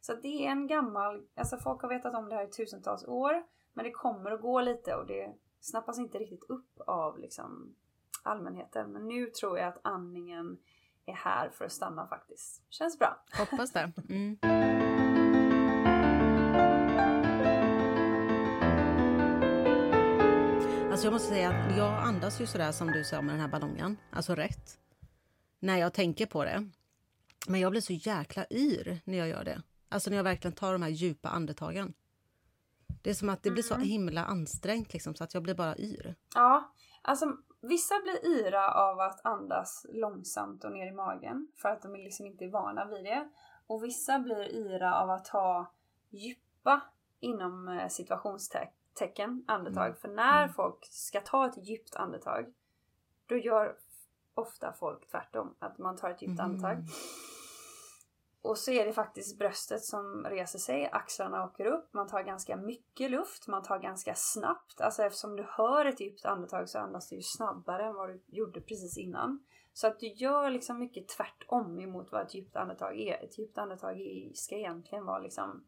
Så 0.01 0.13
att 0.13 0.21
det 0.21 0.45
är 0.45 0.51
en 0.51 0.67
gammal, 0.67 1.25
alltså 1.35 1.57
folk 1.57 1.81
har 1.81 1.89
vetat 1.89 2.15
om 2.15 2.29
det 2.29 2.35
här 2.35 2.43
i 2.43 2.49
tusentals 2.51 3.05
år 3.07 3.43
men 3.73 3.85
det 3.85 3.91
kommer 3.91 4.31
att 4.31 4.41
gå 4.41 4.61
lite 4.61 4.95
och 4.95 5.07
det 5.07 5.33
snappas 5.59 5.97
inte 5.99 6.17
riktigt 6.17 6.43
upp 6.49 6.79
av 6.87 7.19
liksom 7.19 7.75
allmänheten. 8.23 8.91
Men 8.91 9.07
nu 9.07 9.25
tror 9.29 9.57
jag 9.59 9.67
att 9.67 9.79
andningen 9.81 10.57
är 11.07 11.13
här 11.13 11.49
för 11.49 11.65
att 11.65 11.71
stanna 11.71 12.07
faktiskt. 12.07 12.63
Känns 12.69 12.99
bra. 12.99 13.23
Hoppas 13.37 13.71
det. 13.71 13.91
Mm. 14.09 14.37
Alltså 20.91 21.07
jag 21.07 21.13
måste 21.13 21.27
säga 21.27 21.49
att 21.49 21.77
jag 21.77 22.03
andas 22.03 22.41
ju 22.41 22.45
sådär 22.47 22.71
som 22.71 22.91
du 22.91 23.03
sa 23.03 23.21
med 23.21 23.33
den 23.33 23.41
här 23.41 23.47
ballongen. 23.47 23.97
Alltså 24.11 24.35
rätt. 24.35 24.79
När 25.59 25.77
jag 25.77 25.93
tänker 25.93 26.25
på 26.25 26.43
det. 26.43 26.69
Men 27.47 27.59
jag 27.59 27.71
blir 27.71 27.81
så 27.81 27.93
jäkla 27.93 28.45
yr 28.51 29.01
när 29.03 29.17
jag 29.17 29.27
gör 29.27 29.43
det. 29.43 29.61
Alltså 29.89 30.09
när 30.09 30.17
jag 30.17 30.23
verkligen 30.23 30.55
tar 30.55 30.73
de 30.73 30.81
här 30.81 30.89
djupa 30.89 31.29
andetagen. 31.29 31.93
Det 33.01 33.09
är 33.09 33.13
som 33.13 33.29
att 33.29 33.43
det 33.43 33.51
blir 33.51 33.63
så 33.63 33.75
himla 33.75 34.25
ansträngt 34.25 34.93
liksom 34.93 35.15
så 35.15 35.23
att 35.23 35.33
jag 35.33 35.43
blir 35.43 35.55
bara 35.55 35.77
yr. 35.77 36.15
Ja, 36.35 36.73
alltså 37.01 37.37
vissa 37.61 37.95
blir 38.03 38.25
yra 38.25 38.73
av 38.73 38.99
att 38.99 39.25
andas 39.25 39.85
långsamt 39.89 40.63
och 40.63 40.71
ner 40.71 40.87
i 40.87 40.91
magen 40.91 41.47
för 41.55 41.69
att 41.69 41.81
de 41.81 41.95
är 41.95 41.99
liksom 41.99 42.25
inte 42.25 42.45
är 42.45 42.49
vana 42.49 42.85
vid 42.85 43.03
det. 43.03 43.29
Och 43.67 43.83
vissa 43.83 44.19
blir 44.19 44.55
yra 44.55 44.95
av 44.95 45.09
att 45.09 45.25
ta 45.25 45.71
djupa 46.09 46.81
inom 47.19 47.67
eh, 47.67 47.87
situationstecken 47.87 49.43
andetag. 49.47 49.97
För 49.97 50.07
när 50.07 50.47
folk 50.47 50.85
ska 50.85 51.21
ta 51.21 51.47
ett 51.47 51.67
djupt 51.67 51.95
andetag 51.95 52.53
då 53.25 53.37
gör 53.37 53.75
ofta 54.33 54.73
folk 54.73 55.11
tvärtom. 55.11 55.55
Att 55.59 55.77
man 55.77 55.97
tar 55.97 56.09
ett 56.09 56.21
djupt 56.21 56.39
andetag. 56.39 56.83
Och 58.41 58.57
så 58.57 58.71
är 58.71 58.85
det 58.85 58.93
faktiskt 58.93 59.39
bröstet 59.39 59.83
som 59.83 60.23
reser 60.23 60.59
sig, 60.59 60.89
axlarna 60.91 61.45
åker 61.45 61.65
upp, 61.65 61.93
man 61.93 62.07
tar 62.07 62.23
ganska 62.23 62.57
mycket 62.57 63.11
luft, 63.11 63.47
man 63.47 63.63
tar 63.63 63.79
ganska 63.79 64.13
snabbt. 64.15 64.81
Alltså 64.81 65.03
eftersom 65.03 65.35
du 65.35 65.45
hör 65.49 65.85
ett 65.85 65.99
djupt 65.99 66.25
andetag 66.25 66.69
så 66.69 66.79
andas 66.79 67.09
du 67.09 67.15
ju 67.15 67.21
snabbare 67.21 67.85
än 67.85 67.95
vad 67.95 68.09
du 68.09 68.21
gjorde 68.27 68.61
precis 68.61 68.97
innan. 68.97 69.43
Så 69.73 69.87
att 69.87 69.99
du 69.99 70.07
gör 70.07 70.49
liksom 70.49 70.79
mycket 70.79 71.07
tvärtom 71.07 71.79
emot 71.79 72.11
vad 72.11 72.21
ett 72.21 72.35
djupt 72.35 72.55
andetag 72.55 72.99
är. 72.99 73.23
Ett 73.23 73.39
djupt 73.39 73.57
andetag 73.57 73.97
ska 74.33 74.55
egentligen 74.55 75.05
vara 75.05 75.19
liksom 75.19 75.67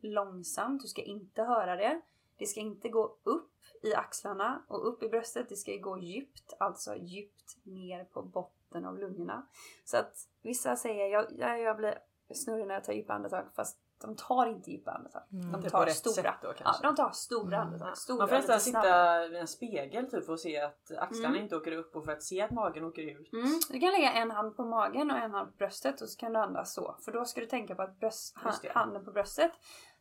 långsamt, 0.00 0.82
du 0.82 0.88
ska 0.88 1.02
inte 1.02 1.42
höra 1.42 1.76
det. 1.76 2.00
Det 2.38 2.46
ska 2.46 2.60
inte 2.60 2.88
gå 2.88 3.18
upp 3.22 3.52
i 3.82 3.94
axlarna 3.94 4.64
och 4.68 4.88
upp 4.88 5.02
i 5.02 5.08
bröstet, 5.08 5.48
det 5.48 5.56
ska 5.56 5.76
gå 5.76 5.98
djupt, 5.98 6.56
alltså 6.58 6.96
djupt 6.96 7.56
ner 7.64 8.04
på 8.04 8.22
botten 8.22 8.55
av 8.74 8.98
lungorna. 8.98 9.46
Så 9.84 9.96
att 9.96 10.12
vissa 10.42 10.76
säger, 10.76 11.06
jag, 11.06 11.26
jag, 11.38 11.60
jag 11.60 11.76
blir 11.76 11.98
snurrig 12.34 12.66
när 12.66 12.74
jag 12.74 12.84
tar 12.84 12.92
djupa 12.92 13.12
andetag 13.12 13.44
fast 13.56 13.78
de 14.00 14.16
tar 14.16 14.46
inte 14.46 14.70
djupa 14.70 14.90
andetag. 14.90 15.22
De 15.28 15.52
Det 15.52 15.58
är 15.58 15.62
på 15.62 15.70
tar 15.70 15.86
stora. 15.86 16.34
då, 16.42 16.54
ja, 16.64 16.74
de 16.82 16.94
tar 16.96 17.10
stora 17.10 17.58
andetag. 17.58 17.96
Stora, 17.98 18.18
Man 18.18 18.28
får 18.28 18.36
nästan 18.36 18.60
sitta 18.60 19.28
vid 19.28 19.40
en 19.40 19.46
spegel 19.48 20.10
typ 20.10 20.26
för 20.26 20.32
att 20.32 20.40
se 20.40 20.60
att 20.60 20.90
axlarna 20.98 21.28
Mm. 21.34 21.42
inte 21.42 21.56
åker 21.56 21.72
upp 21.72 21.96
och 21.96 22.04
för 22.04 22.12
att 22.12 22.22
se 22.22 22.40
att 22.42 22.50
magen 22.50 22.84
åker 22.84 23.02
ut. 23.02 23.32
Mm. 23.32 23.46
Du 23.70 23.80
kan 23.80 23.92
lägga 23.92 24.12
en 24.12 24.30
hand 24.30 24.56
på 24.56 24.64
magen 24.64 25.10
och 25.10 25.16
en 25.16 25.30
hand 25.30 25.50
på 25.50 25.56
bröstet 25.56 26.00
och 26.00 26.08
så 26.08 26.18
kan 26.18 26.32
du 26.32 26.38
andas 26.38 26.74
så. 26.74 26.96
För 27.04 27.12
då 27.12 27.24
ska 27.24 27.40
du 27.40 27.46
tänka 27.46 27.74
på 27.74 27.82
att 27.82 27.98
bröst, 28.00 28.36
handen 28.74 29.04
på 29.04 29.12
bröstet 29.12 29.52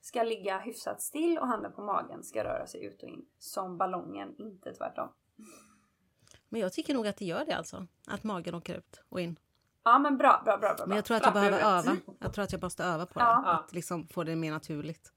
ska 0.01 0.24
ligga 0.24 0.57
hyfsat 0.60 1.01
still 1.01 1.38
och 1.38 1.48
handen 1.48 1.72
på 1.74 1.81
magen 1.81 2.24
ska 2.24 2.43
röra 2.43 2.67
sig 2.67 2.86
ut 2.86 3.03
och 3.03 3.10
in. 3.10 3.25
Som 3.39 3.77
ballongen, 3.77 4.36
inte 4.38 4.74
tvärtom. 4.74 5.10
Men 6.49 6.61
jag 6.61 6.73
tycker 6.73 6.93
nog 6.93 7.07
att 7.07 7.17
det 7.17 7.25
gör 7.25 7.45
det 7.45 7.53
alltså. 7.53 7.87
Att 8.07 8.23
magen 8.23 8.55
åker 8.55 8.77
ut 8.77 9.03
och 9.09 9.21
in. 9.21 9.39
Ja 9.83 9.99
men 9.99 10.17
bra, 10.17 10.41
bra, 10.45 10.57
bra, 10.57 10.73
bra. 10.73 10.85
Men 10.85 10.95
jag 10.95 11.05
tror 11.05 11.17
att 11.17 11.23
jag 11.23 11.33
behöver 11.33 11.59
öva. 11.59 11.97
Jag 12.19 12.33
tror 12.33 12.43
att 12.43 12.51
jag 12.51 12.61
måste 12.63 12.83
öva 12.83 13.05
på 13.05 13.19
det. 13.19 13.25
Ja. 13.25 13.45
Att 13.45 13.73
liksom 13.73 14.07
få 14.07 14.23
det 14.23 14.35
mer 14.35 14.51
naturligt. 14.51 15.11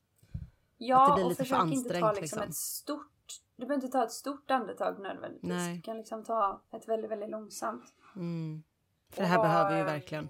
Ja, 0.78 1.02
att 1.02 1.08
det 1.08 1.14
blir 1.14 1.24
och 1.24 1.30
lite 1.30 1.44
för 1.44 1.56
försök 1.56 1.72
inte 1.72 2.00
ta 2.00 2.12
liksom 2.12 2.22
liksom. 2.22 2.42
ett 2.42 2.54
stort... 2.54 3.12
Du 3.56 3.66
behöver 3.66 3.84
inte 3.84 3.88
ta 3.98 4.04
ett 4.04 4.12
stort 4.12 4.50
andetag 4.50 4.98
nödvändigtvis. 5.00 5.48
Nej. 5.52 5.76
Du 5.76 5.82
kan 5.82 5.96
liksom 5.96 6.24
ta 6.24 6.62
ett 6.72 6.88
väldigt, 6.88 7.10
väldigt 7.10 7.30
långsamt. 7.30 7.84
Mm. 8.16 8.62
För 9.10 9.16
Och 9.18 9.22
det 9.22 9.28
här 9.28 9.36
vad, 9.36 9.46
behöver 9.46 9.70
vi 9.72 9.78
ju 9.78 9.84
verkligen. 9.84 10.28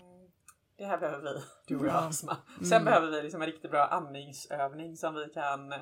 Det 0.76 0.84
här 0.86 0.98
behöver 0.98 1.34
vi, 1.34 1.40
du 1.66 1.76
och 1.76 1.86
jag 1.86 1.94
Ja. 1.94 1.98
Asma. 2.08 2.36
Sen 2.58 2.72
Mm. 2.72 2.84
behöver 2.84 3.10
vi 3.10 3.22
liksom 3.22 3.42
en 3.42 3.46
riktigt 3.46 3.70
bra 3.70 3.84
andningsövning 3.84 4.96
som 4.96 5.14
vi 5.14 5.28
kan 5.28 5.72
eh, 5.72 5.78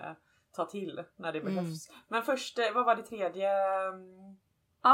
ta 0.53 0.65
till 0.65 1.03
när 1.17 1.33
det 1.33 1.39
Mm. 1.41 1.55
behövs. 1.55 1.91
Men 2.09 2.23
först, 2.23 2.59
eh, 2.59 2.65
vad 2.75 2.85
var 2.87 2.97
det 2.97 3.03
tredje? 3.03 3.49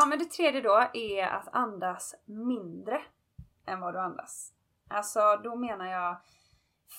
Ja, 0.00 0.06
men 0.06 0.18
det 0.18 0.24
tredje 0.24 0.60
då 0.60 0.88
är 0.94 1.26
att 1.26 1.48
andas 1.52 2.14
mindre 2.24 3.02
än 3.66 3.80
vad 3.80 3.94
du 3.94 3.98
andas. 3.98 4.52
Alltså, 4.88 5.20
då 5.44 5.56
menar 5.56 5.86
jag 5.86 6.16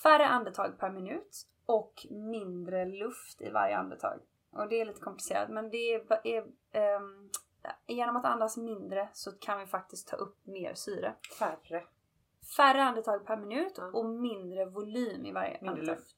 färre 0.03 0.27
andetag 0.27 0.79
per 0.79 0.89
minut 0.91 1.47
och 1.65 2.07
mindre 2.09 2.85
luft 2.85 3.41
i 3.41 3.49
varje 3.49 3.77
andetag. 3.77 4.19
Och 4.51 4.69
det 4.69 4.81
är 4.81 4.85
lite 4.85 4.99
komplicerat, 5.01 5.49
men 5.49 5.69
det 5.69 5.93
är, 5.93 6.27
är 6.27 6.45
ehm, 6.71 7.29
genom 7.87 8.15
att 8.15 8.25
andas 8.25 8.57
mindre 8.57 9.09
så 9.13 9.31
kan 9.31 9.59
vi 9.59 9.65
faktiskt 9.65 10.07
ta 10.07 10.15
upp 10.15 10.45
mer 10.45 10.73
syre. 10.73 11.15
Färre, 11.39 11.83
Färre 12.57 12.83
andetag 12.83 13.25
per 13.25 13.37
minut 13.37 13.73
Ja. 13.77 13.85
och 13.93 14.05
mindre 14.05 14.65
volym 14.65 15.25
i 15.25 15.31
varje 15.31 15.51
mindre 15.61 15.69
andetag. 15.69 15.95
luft. 15.95 16.17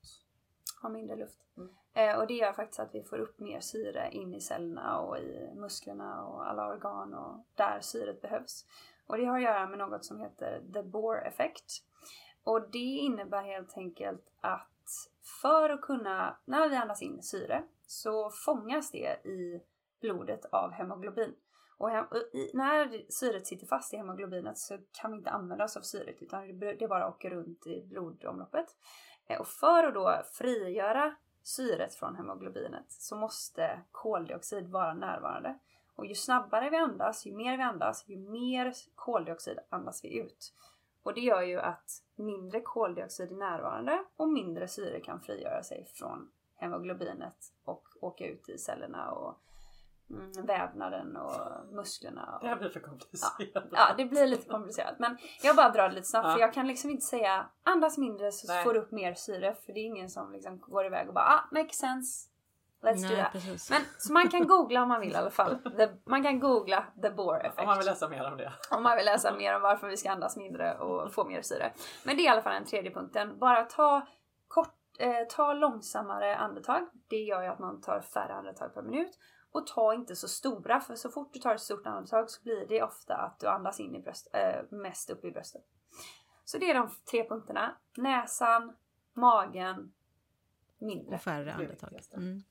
Ha 0.81 0.89
mindre 0.89 1.15
luft. 1.15 1.39
Mm. 1.57 1.75
Eh, 1.97 2.19
och 2.19 2.27
det 2.27 2.33
gör 2.33 2.53
faktiskt 2.53 2.79
att 2.79 2.95
vi 2.95 3.03
får 3.03 3.19
upp 3.19 3.39
mer 3.39 3.59
syre 3.59 4.09
in 4.11 4.33
i 4.33 4.41
cellerna 4.41 4.99
och 4.99 5.17
i 5.17 5.51
musklerna 5.55 6.25
och 6.25 6.49
alla 6.49 6.67
organ 6.67 7.13
och 7.13 7.45
där 7.55 7.79
syret 7.81 8.21
behövs. 8.21 8.65
Och 9.07 9.17
det 9.17 9.25
har 9.25 9.37
att 9.37 9.43
göra 9.43 9.67
med 9.67 9.77
något 9.77 10.05
som 10.05 10.19
heter 10.19 10.63
the 10.73 10.83
Bohr 10.83 11.27
effect. 11.27 11.83
Och 12.43 12.69
det 12.71 12.77
innebär 12.77 13.43
helt 13.43 13.77
enkelt 13.77 14.29
att 14.41 14.69
för 15.41 15.69
att 15.69 15.81
kunna, 15.81 16.37
när 16.45 16.69
vi 16.69 16.75
andas 16.75 17.01
in 17.01 17.23
syre 17.23 17.63
så 17.87 18.29
fångas 18.29 18.91
det 18.91 19.25
i 19.25 19.61
blodet 20.01 20.45
av 20.45 20.71
hemoglobin. 20.71 21.35
Och 21.77 21.89
när 22.53 23.11
syret 23.11 23.47
sitter 23.47 23.67
fast 23.67 23.93
i 23.93 23.97
hemoglobinet 23.97 24.57
så 24.57 24.77
kan 24.91 25.11
vi 25.11 25.17
inte 25.17 25.29
använda 25.29 25.63
oss 25.63 25.77
av 25.77 25.81
syret 25.81 26.21
utan 26.21 26.59
det, 26.59 26.87
bara 26.87 27.09
åker 27.09 27.29
runt 27.29 27.67
i 27.67 27.81
blodomloppet. 27.81 28.75
Eh, 29.27 29.39
och 29.39 29.47
för 29.47 29.83
att 29.83 29.93
då 29.93 30.21
frigöra 30.33 31.15
syret 31.45 31.93
från 31.93 32.15
hemoglobinet 32.15 32.85
så 32.91 33.15
måste 33.15 33.81
koldioxid 33.91 34.67
vara 34.67 34.93
närvarande. 34.93 35.59
Och 35.95 36.05
ju 36.05 36.15
snabbare 36.15 36.69
vi 36.69 36.77
andas, 36.77 37.25
ju 37.25 37.35
mer 37.35 37.57
vi 37.57 37.63
andas, 37.63 38.03
ju 38.07 38.17
mer 38.17 38.73
koldioxid 38.95 39.59
andas 39.69 40.03
vi 40.03 40.17
ut. 40.17 40.53
Och 41.03 41.13
det 41.13 41.21
gör 41.21 41.41
ju 41.41 41.59
att 41.59 42.03
mindre 42.15 42.61
koldioxid 42.61 43.31
är 43.31 43.35
närvarande 43.35 44.03
och 44.17 44.29
mindre 44.29 44.67
syre 44.67 44.99
kan 44.99 45.21
frigöra 45.21 45.63
sig 45.63 45.85
från 45.85 46.31
hemoglobinet 46.55 47.53
och 47.63 47.87
åka 47.99 48.25
ut 48.25 48.49
i 48.49 48.57
cellerna 48.57 49.11
och 49.11 49.39
mm, 50.15 50.45
vävnaden 50.45 51.17
och 51.17 51.31
musklerna. 51.71 52.35
Och... 52.35 52.43
Det 52.43 52.47
här 52.47 52.55
blir 52.55 52.69
för 52.69 52.79
komplicerat. 52.79 53.65
Ja, 53.71 53.93
det 53.97 54.05
blir 54.05 54.27
lite 54.27 54.49
komplicerat. 54.49 54.99
Men 54.99 55.17
jag 55.43 55.55
bara 55.55 55.69
drar 55.69 55.89
det 55.89 55.95
lite 55.95 56.07
snabbt 56.07 56.27
Ja. 56.27 56.33
för 56.33 56.39
jag 56.39 56.53
kan 56.53 56.67
liksom 56.67 56.89
inte 56.89 57.05
säga 57.05 57.45
andas 57.63 57.97
mindre 57.97 58.31
så 58.31 58.53
Nej. 58.53 58.63
får 58.63 58.73
du 58.73 58.79
upp 58.79 58.91
mer 58.91 59.13
syre. 59.13 59.55
För 59.65 59.73
det 59.73 59.79
är 59.79 59.85
ingen 59.85 60.09
som 60.09 60.31
liksom 60.31 60.59
går 60.59 60.85
iväg 60.85 61.07
och 61.07 61.13
bara 61.13 61.25
ah, 61.25 61.47
makes 61.51 61.77
sense. 61.77 62.29
Let's 62.85 63.01
do 63.01 63.07
Nej, 63.07 63.17
that. 63.17 63.31
precis. 63.31 63.69
Men, 63.69 63.81
så 63.97 64.13
man 64.13 64.29
kan 64.29 64.47
googla 64.47 64.83
om 64.83 64.89
man 64.89 65.01
vill 65.01 65.11
i 65.11 65.15
alla 65.15 65.29
fall. 65.29 65.57
The, 65.77 65.89
man 66.05 66.23
kan 66.23 66.39
googla 66.39 66.85
the 67.01 67.09
Bohr 67.09 67.39
effect. 67.39 67.59
Om 67.59 67.65
man 67.65 67.77
vill 67.77 67.85
läsa 67.87 68.09
mer 68.09 68.31
om 68.31 68.37
det. 68.37 68.53
Om 68.71 68.83
man 68.83 68.97
vill 68.97 69.05
läsa 69.05 69.35
mer 69.35 69.55
om 69.55 69.61
varför 69.61 69.87
vi 69.87 69.97
ska 69.97 70.11
andas 70.11 70.37
mindre 70.37 70.77
och 70.77 71.13
få 71.13 71.25
mer 71.25 71.41
syre. 71.41 71.73
Men 72.03 72.17
det 72.17 72.21
är 72.21 72.25
i 72.25 72.27
alla 72.27 72.41
fall 72.41 72.53
den 72.53 72.65
tredje 72.65 72.91
punkten. 72.91 73.39
Bara 73.39 73.63
ta, 73.63 74.07
kort, 74.47 74.75
eh, 74.99 75.23
ta 75.29 75.53
långsammare 75.53 76.35
andetag. 76.35 76.87
Det 77.09 77.19
gör 77.19 77.41
ju 77.41 77.47
att 77.47 77.59
man 77.59 77.81
tar 77.81 78.01
färre 78.01 78.33
andetag 78.33 78.73
per 78.73 78.81
minut. 78.81 79.19
Och 79.55 79.67
ta 79.67 79.93
inte 79.93 80.15
så 80.15 80.27
stora, 80.27 80.79
för 80.79 80.95
så 80.95 81.09
fort 81.09 81.33
du 81.33 81.39
tar 81.39 81.55
ett 81.55 81.61
stort 81.61 81.87
andetag 81.87 82.29
så 82.29 82.43
blir 82.43 82.67
det 82.67 82.83
ofta 82.83 83.15
att 83.15 83.39
du 83.39 83.47
andas 83.47 83.79
in 83.79 83.95
i 83.95 83.99
bröst, 83.99 84.27
eh, 84.33 84.77
mest 84.77 85.09
upp 85.09 85.25
i 85.25 85.31
bröstet. 85.31 85.61
Så 86.45 86.57
det 86.57 86.69
är 86.69 86.73
de 86.73 86.89
tre 87.11 87.27
punkterna. 87.29 87.77
Näsan, 87.97 88.75
magen, 89.13 89.93
mindre. 90.77 91.15
Och 91.15 91.21
färre 91.21 91.43
Det 91.43 91.51
är 91.51 91.69
andetag. 91.85 91.99
Mm. 92.13 92.43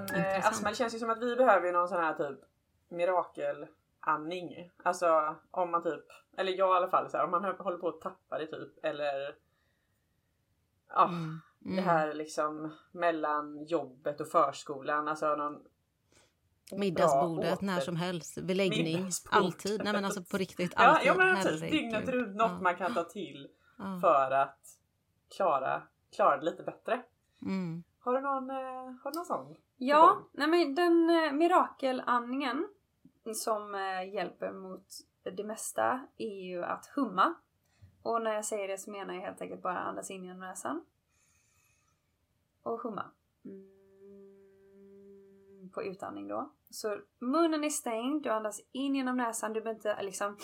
Intressant. 0.00 0.44
astma, 0.44 0.68
det 0.68 0.74
känns 0.74 0.94
ju 0.94 0.98
som 0.98 1.10
att 1.10 1.22
vi 1.22 1.36
behöver 1.36 1.72
någon 1.72 1.88
sån 1.88 1.98
här 1.98 2.14
typ 2.14 2.40
mirakelandning. 4.06 4.70
Alltså 4.82 5.36
om 5.50 5.70
man 5.70 5.82
typ, 5.82 6.04
eller 6.36 6.52
jag 6.52 6.74
i 6.74 6.76
alla 6.76 6.88
fall, 6.88 7.10
så 7.10 7.16
här, 7.16 7.24
om 7.24 7.30
man 7.30 7.44
håller 7.44 7.78
på 7.78 7.88
att 7.88 8.00
tappa 8.00 8.38
det 8.38 8.46
typ 8.46 8.84
eller 8.84 9.36
ja, 10.88 11.08
Mm. 11.08 11.76
det 11.76 11.82
här 11.82 12.14
liksom 12.14 12.72
mellan 12.92 13.64
jobbet 13.64 14.20
och 14.20 14.28
förskolan. 14.28 15.08
Alltså 15.08 15.36
någon 15.36 15.62
Middagsbordet 16.72 17.60
när 17.60 17.80
som 17.80 17.96
helst, 17.96 18.38
vid 18.38 18.56
läggning, 18.56 18.84
Middagsbordet. 18.84 19.38
alltid. 19.44 19.84
Nej 19.84 19.92
men 19.92 20.04
alltså 20.04 20.22
på 20.30 20.36
riktigt, 20.36 20.72
Ja, 20.76 20.82
alltid. 20.82 21.06
ja 21.08 21.14
men 21.14 21.36
typ 21.36 21.44
Herregud. 21.44 21.70
dygnet 21.72 22.08
runt 22.08 22.36
något 22.36 22.50
Ja, 22.50 22.60
man 22.60 22.76
kan 22.76 22.94
ta 22.94 23.04
till 23.04 23.48
ja. 23.78 23.98
för 24.00 24.30
att 24.30 24.58
klara, 25.36 25.82
klara 26.16 26.36
det 26.36 26.44
lite 26.44 26.62
bättre. 26.62 27.02
Mm. 27.42 27.84
Har 27.98 28.12
du 28.14 28.20
någon, 28.20 28.50
eh, 28.50 28.56
har 29.02 29.10
du 29.12 29.16
någon 29.18 29.26
sån? 29.26 29.56
Ja, 29.76 30.18
nej 30.32 30.48
men 30.48 30.74
den 30.74 31.10
eh, 31.10 31.32
mirakelandningen 31.32 32.68
som 33.32 33.74
eh, 33.74 34.14
hjälper 34.14 34.52
mot 34.52 34.86
det 35.32 35.44
mesta 35.44 36.06
är 36.16 36.44
ju 36.44 36.64
att 36.64 36.86
humma. 36.86 37.34
Och 38.02 38.22
när 38.22 38.34
jag 38.34 38.44
säger 38.44 38.68
det 38.68 38.78
så 38.78 38.90
menar 38.90 39.14
jag 39.14 39.20
helt 39.20 39.40
enkelt 39.40 39.62
bara 39.62 39.78
andas 39.78 40.10
in 40.10 40.24
genom 40.24 40.40
näsan. 40.40 40.84
Och 42.62 42.80
humma. 42.80 43.10
Mm, 43.44 43.70
på 45.74 45.82
utandning 45.82 46.28
då. 46.28 46.50
Så 46.70 47.00
munnen 47.18 47.64
är 47.64 47.70
stängd, 47.70 48.22
du 48.22 48.30
andas 48.30 48.60
in 48.72 48.94
genom 48.94 49.16
näsan, 49.16 49.52
du 49.52 49.60
behöver 49.60 49.78
inte 49.78 50.02
liksom 50.02 50.36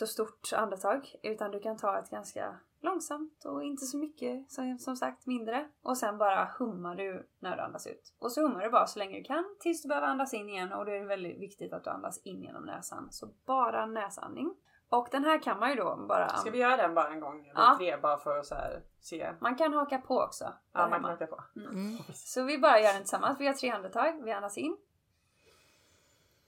så 0.00 0.06
stort 0.06 0.52
andetag 0.52 1.14
utan 1.22 1.50
du 1.50 1.60
kan 1.60 1.76
ta 1.76 1.98
ett 1.98 2.10
ganska 2.10 2.56
långsamt 2.80 3.44
och 3.44 3.64
inte 3.64 3.84
så 3.86 3.98
mycket, 3.98 4.50
som, 4.50 4.78
som 4.78 4.96
sagt 4.96 5.26
mindre. 5.26 5.68
Och 5.82 5.98
sen 5.98 6.18
bara 6.18 6.50
hummar 6.58 6.96
du 6.96 7.28
när 7.38 7.56
du 7.56 7.62
andas 7.62 7.86
ut. 7.86 8.14
Och 8.18 8.32
så 8.32 8.42
hummar 8.42 8.60
du 8.60 8.70
bara 8.70 8.86
så 8.86 8.98
länge 8.98 9.18
du 9.18 9.24
kan 9.24 9.44
tills 9.60 9.82
du 9.82 9.88
behöver 9.88 10.06
andas 10.06 10.34
in 10.34 10.48
igen 10.48 10.72
och 10.72 10.84
då 10.84 10.92
är 10.92 11.00
det 11.00 11.06
väldigt 11.06 11.40
viktigt 11.40 11.72
att 11.72 11.84
du 11.84 11.90
andas 11.90 12.22
in 12.22 12.42
genom 12.42 12.64
näsan. 12.64 13.08
Så 13.10 13.28
bara 13.46 13.86
näsandning. 13.86 14.54
Och 14.88 15.08
den 15.10 15.24
här 15.24 15.42
kan 15.42 15.58
man 15.58 15.70
ju 15.70 15.76
då 15.76 16.06
bara... 16.08 16.28
Ska 16.28 16.50
vi 16.50 16.58
göra 16.58 16.76
den 16.76 16.94
bara 16.94 17.08
en 17.08 17.20
gång? 17.20 17.50
Ja. 17.54 17.76
Vi 17.78 17.86
tre 17.86 17.96
bara 17.96 18.18
för 18.18 18.38
att 18.38 18.46
så 18.46 18.54
här, 18.54 18.82
se. 19.00 19.34
Man 19.40 19.56
kan 19.56 19.72
haka 19.72 19.98
på 19.98 20.20
också. 20.20 20.44
Ja, 20.72 20.88
man 20.88 21.02
kan 21.02 21.14
åka 21.14 21.26
på. 21.26 21.44
Mm. 21.56 21.98
Så 22.14 22.44
vi 22.44 22.58
bara 22.58 22.80
gör 22.80 22.92
den 22.92 23.02
tillsammans. 23.02 23.40
Vi 23.40 23.46
har 23.46 23.54
tre 23.54 23.70
andetag. 23.70 24.24
Vi 24.24 24.32
andas 24.32 24.58
in. 24.58 24.76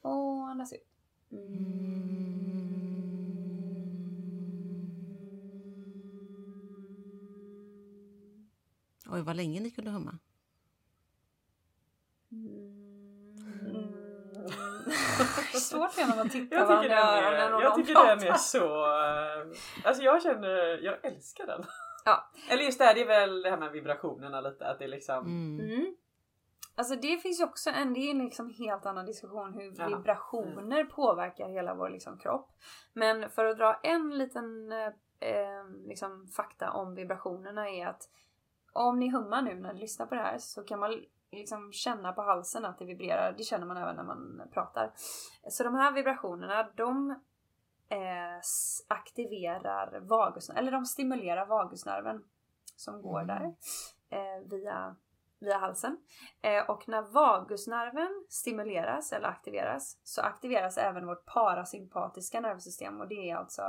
Och 0.02 0.48
andas 0.48 0.72
ut. 0.72 0.88
Oj, 9.12 9.22
vad 9.22 9.36
länge 9.36 9.60
ni 9.60 9.70
kunde 9.70 9.90
humma. 9.90 10.18
Mm. 12.32 12.82
Svårt 15.54 15.92
för 15.92 16.06
när 16.08 16.16
man 16.16 16.28
tittar 16.28 16.56
Jag 16.56 16.82
tycker, 16.82 16.94
varandra 16.96 17.30
den 17.30 17.54
är, 17.54 17.62
jag 17.62 17.74
tycker 17.74 17.94
den 17.94 18.18
pratar. 18.18 18.26
är 18.26 18.34
så... 18.34 18.66
eh, 18.86 19.46
Alltså 19.84 20.02
jag 20.02 20.22
känner, 20.22 20.78
jag 20.84 21.04
älskar 21.04 21.46
den. 21.46 21.64
Ja. 22.04 22.30
Eller 22.48 22.62
just 22.62 22.78
det, 22.78 22.84
här, 22.84 22.94
det 22.94 23.00
är 23.02 23.06
väl 23.06 23.42
det 23.42 23.50
här 23.50 23.56
med 23.56 23.72
vibrationerna 23.72 24.40
lite. 24.40 24.66
Att 24.66 24.78
det 24.78 24.84
är 24.84 24.88
liksom... 24.88 25.26
Mm. 25.26 25.70
Mm. 25.70 25.96
Alltså 26.74 26.96
det 26.96 27.16
finns 27.18 27.40
ju 27.40 27.44
också 27.44 27.70
en, 27.70 27.94
det 27.94 28.00
är 28.00 28.10
en 28.10 28.18
liksom 28.24 28.50
helt 28.50 28.86
annan 28.86 29.06
diskussion 29.06 29.52
hur 29.52 29.74
Ja. 29.78 29.86
vibrationer 29.96 30.84
påverkar 30.84 31.48
hela 31.48 31.74
vår 31.74 31.88
liksom 31.90 32.18
kropp. 32.18 32.50
Men 32.92 33.30
för 33.30 33.44
att 33.44 33.58
dra 33.58 33.80
en 33.82 34.18
liten 34.18 34.72
eh, 34.72 34.86
eh, 35.20 35.64
liksom 35.86 36.26
fakta 36.26 36.70
om 36.70 36.94
vibrationerna 36.94 37.68
är 37.70 37.86
att 37.86 38.02
om 38.72 38.98
ni 38.98 39.10
hummar 39.10 39.42
nu 39.42 39.54
när 39.54 39.72
ni 39.72 39.80
lyssnar 39.80 40.06
på 40.06 40.14
det 40.14 40.20
här 40.20 40.38
så 40.38 40.62
kan 40.62 40.80
man 40.80 41.04
liksom 41.32 41.72
känna 41.72 42.12
på 42.12 42.22
halsen 42.22 42.64
att 42.64 42.78
det 42.78 42.84
vibrerar. 42.84 43.34
Det 43.36 43.42
känner 43.42 43.66
man 43.66 43.76
även 43.76 43.96
när 43.96 44.04
man 44.04 44.42
pratar. 44.52 44.92
Så 45.48 45.64
de 45.64 45.74
här 45.74 45.92
vibrationerna 45.92 46.68
de 46.76 47.10
eh, 47.88 48.40
aktiverar 48.88 50.00
vagusnerven, 50.00 50.62
eller 50.62 50.72
de 50.72 50.84
stimulerar 50.84 51.46
vagusnerven 51.46 52.24
som 52.76 53.02
går 53.02 53.20
Mm. 53.22 53.26
där 53.26 53.54
eh, 54.10 54.48
via, 54.50 54.96
via 55.40 55.58
halsen. 55.58 55.98
Eh, 56.42 56.70
och 56.70 56.88
när 56.88 57.02
vagusnerven 57.02 58.24
stimuleras 58.28 59.12
eller 59.12 59.28
aktiveras 59.28 59.98
så 60.02 60.22
aktiveras 60.22 60.78
även 60.78 61.06
vårt 61.06 61.24
parasympatiska 61.26 62.40
nervsystem 62.40 63.00
och 63.00 63.08
det 63.08 63.30
är 63.30 63.36
alltså 63.36 63.62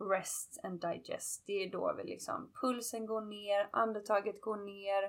rest 0.00 0.60
and 0.62 0.80
digest. 0.80 1.42
Det 1.46 1.52
är 1.64 1.70
då 1.70 1.94
vi 1.96 2.04
liksom 2.04 2.52
pulsen 2.60 3.06
går 3.06 3.20
ner, 3.20 3.68
andetaget 3.72 4.40
går 4.40 4.56
ner, 4.56 5.02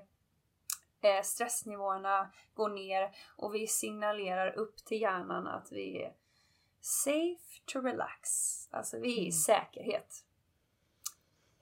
eh, 1.01 1.23
stressnivåerna 1.23 2.31
går 2.53 2.69
ner 2.69 3.15
och 3.35 3.55
vi 3.55 3.67
signalerar 3.67 4.51
upp 4.57 4.77
till 4.77 5.01
hjärnan 5.01 5.47
att 5.47 5.71
vi 5.71 6.03
är 6.03 6.13
safe 6.81 7.61
to 7.65 7.81
relax. 7.81 8.29
Alltså 8.71 8.99
vi 8.99 9.13
är 9.13 9.17
i 9.17 9.19
Mm. 9.19 9.31
säkerhet. 9.31 10.25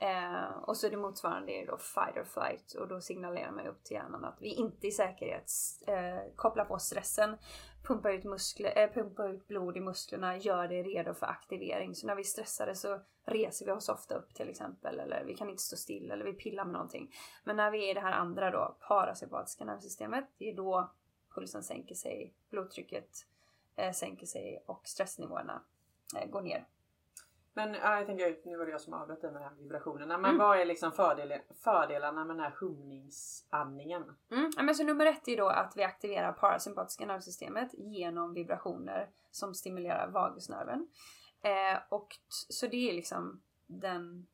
Eh, 0.01 0.49
och 0.61 0.77
så 0.77 0.89
det 0.89 0.97
motsvarande 0.97 1.51
är 1.51 1.67
då 1.67 1.77
fight 1.77 2.17
or 2.17 2.23
flight 2.23 2.73
och 2.73 2.87
då 2.87 3.01
signalerar 3.01 3.51
man 3.51 3.67
upp 3.67 3.83
till 3.83 3.95
hjärnan 3.95 4.25
att 4.25 4.41
vi 4.41 4.47
inte 4.53 4.87
är 4.87 4.89
i 4.89 4.91
säkerhet. 4.91 5.51
Eh, 5.87 6.19
koppla 6.35 6.65
på 6.65 6.79
stressen, 6.79 7.37
pumpa 7.83 8.11
ut, 8.11 8.23
muskler, 8.23 8.77
eh, 8.77 8.83
äh, 8.83 8.93
pumpa 8.93 9.27
ut 9.27 9.47
blod 9.47 9.77
i 9.77 9.79
musklerna, 9.79 10.37
gör 10.37 10.67
det 10.67 10.83
redo 10.83 11.13
för 11.13 11.25
aktivering. 11.25 11.95
Så 11.95 12.07
när 12.07 12.15
vi 12.15 12.21
är 12.21 12.25
stressade 12.25 12.75
så 12.75 12.99
reser 13.25 13.65
vi 13.65 13.71
oss 13.71 13.89
ofta 13.89 14.15
upp 14.15 14.33
till 14.33 14.49
exempel 14.49 14.99
eller 14.99 15.23
vi 15.23 15.35
kan 15.35 15.49
inte 15.49 15.63
stå 15.63 15.75
still 15.75 16.11
eller 16.11 16.25
vi 16.25 16.33
pillar 16.33 16.63
med 16.65 16.73
någonting. 16.73 17.15
Men 17.43 17.55
när 17.55 17.71
vi 17.71 17.85
är 17.85 17.91
i 17.91 17.93
det 17.93 18.01
här 18.01 18.11
andra 18.11 18.51
då, 18.51 18.77
parasympatiska 18.87 19.65
nervsystemet, 19.65 20.25
det 20.37 20.49
är 20.49 20.55
då 20.55 20.91
pulsen 21.35 21.63
sänker 21.63 21.95
sig, 21.95 22.33
blodtrycket 22.49 23.09
eh, 23.75 23.91
sänker 23.91 24.25
sig 24.25 24.63
och 24.65 24.87
stressnivåerna 24.87 25.61
eh, 26.17 26.29
går 26.29 26.41
ner. 26.41 26.67
Men 27.53 27.73
ja, 27.73 27.97
jag 27.97 28.05
tänker, 28.05 28.37
nu 28.45 28.57
var 28.57 28.65
det 28.65 28.71
jag 28.71 28.81
som 28.81 28.93
avbröt 28.93 29.21
dig 29.21 29.31
med 29.31 29.41
de 29.41 29.45
här 29.45 29.55
vibrationerna. 29.55 30.17
Men 30.17 30.29
Mm. 30.29 30.37
vad 30.47 30.59
är 30.59 30.65
liksom 30.65 30.91
fördel, 30.91 31.33
fördelarna 31.63 32.25
med 32.25 32.35
den 32.35 32.43
här 32.43 32.55
humningsandningen? 32.59 34.03
Mm. 34.31 34.51
ja, 34.57 34.63
Men 34.63 34.75
så 34.75 34.83
nummer 34.83 35.05
ett 35.05 35.27
är 35.27 35.37
då 35.37 35.47
att 35.49 35.73
vi 35.75 35.83
aktiverar 35.83 36.31
parasympatiska 36.31 37.05
nervsystemet 37.05 37.69
genom 37.73 38.33
vibrationer 38.33 39.09
som 39.31 39.53
stimulerar 39.53 40.07
vagusnerven. 40.07 40.87
Eh, 41.41 41.79
och 41.89 42.07
så 42.27 42.67
det 42.67 42.89
är 42.89 42.93
liksom 42.93 43.41
den 43.67 44.27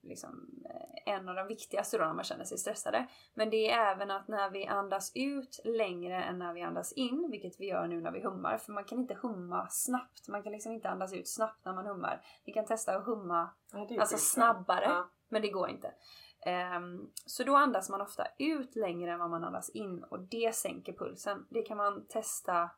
liksom, 0.00 0.50
eh, 0.64 0.91
en 1.06 1.28
av 1.28 1.34
de 1.34 1.46
viktigaste 1.46 1.98
då 1.98 2.04
när 2.04 2.12
man 2.12 2.24
känner 2.24 2.44
sig 2.44 2.58
stressade. 2.58 3.06
Men 3.34 3.50
det 3.50 3.70
är 3.70 3.92
även 3.92 4.10
att 4.10 4.28
när 4.28 4.50
vi 4.50 4.66
andas 4.66 5.12
ut 5.14 5.60
längre 5.64 6.22
än 6.22 6.38
när 6.38 6.52
vi 6.52 6.62
andas 6.62 6.92
in, 6.92 7.28
vilket 7.30 7.60
vi 7.60 7.66
gör 7.66 7.86
nu 7.86 8.00
när 8.00 8.12
vi 8.12 8.22
hummar, 8.22 8.58
för 8.58 8.72
man 8.72 8.84
kan 8.84 8.98
inte 8.98 9.18
humma 9.22 9.68
snabbt. 9.70 10.28
Man 10.28 10.42
kan 10.42 10.52
liksom 10.52 10.72
inte 10.72 10.88
andas 10.88 11.12
ut 11.12 11.28
snabbt 11.28 11.64
när 11.64 11.72
man 11.72 11.86
hummar. 11.86 12.20
Ni 12.44 12.52
kan 12.52 12.64
testa 12.64 12.96
att 12.96 13.04
humma 13.06 13.50
Ja, 13.72 14.00
Alltså 14.00 14.16
snabbare. 14.16 14.84
Ja. 14.84 15.08
men 15.28 15.42
det 15.42 15.48
går 15.48 15.68
inte. 15.68 15.92
Ehm, 16.46 17.10
så 17.26 17.44
då 17.44 17.56
andas 17.56 17.90
man 17.90 18.00
ofta 18.00 18.26
ut 18.38 18.76
längre 18.76 19.12
än 19.12 19.18
vad 19.18 19.30
man 19.30 19.44
andas 19.44 19.70
in 19.70 20.04
och 20.04 20.20
det 20.20 20.54
sänker 20.54 20.92
pulsen. 20.92 21.46
Det 21.50 21.62
kan 21.62 21.76
man 21.76 22.06
testa 22.06 22.70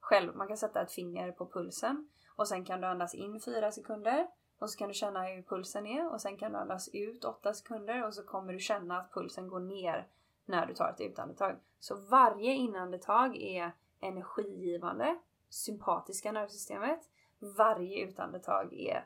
själv. 0.00 0.36
Man 0.36 0.48
kan 0.48 0.56
sätta 0.56 0.82
ett 0.82 0.92
finger 0.92 1.32
på 1.32 1.46
pulsen 1.46 2.08
och 2.36 2.48
sen 2.48 2.64
kan 2.64 2.80
du 2.80 2.86
andas 2.86 3.14
in 3.14 3.40
4 3.40 3.72
sekunder 3.72 4.26
och 4.64 4.70
så 4.70 4.78
kan 4.78 4.88
du 4.88 4.94
känna 4.94 5.22
hur 5.22 5.42
pulsen 5.42 5.86
är 5.86 6.12
och 6.12 6.20
sen 6.20 6.36
kan 6.36 6.52
du 6.52 6.58
andas 6.58 6.88
ut 6.88 7.24
8 7.24 7.54
sekunder 7.54 8.06
och 8.06 8.14
så 8.14 8.22
kommer 8.22 8.52
du 8.52 8.58
känna 8.58 8.98
att 8.98 9.12
pulsen 9.12 9.48
går 9.48 9.60
ner 9.60 10.06
när 10.44 10.66
du 10.66 10.74
tar 10.74 10.88
ett 10.88 11.00
utandetag. 11.00 11.56
Så 11.78 11.94
varje 11.94 12.52
inandetag 12.52 13.36
är 13.36 13.72
energigivande, 14.00 15.18
sympatiska 15.48 16.32
nervsystemet. 16.32 17.00
Varje 17.38 18.04
utandetag 18.04 18.72
är 18.72 19.04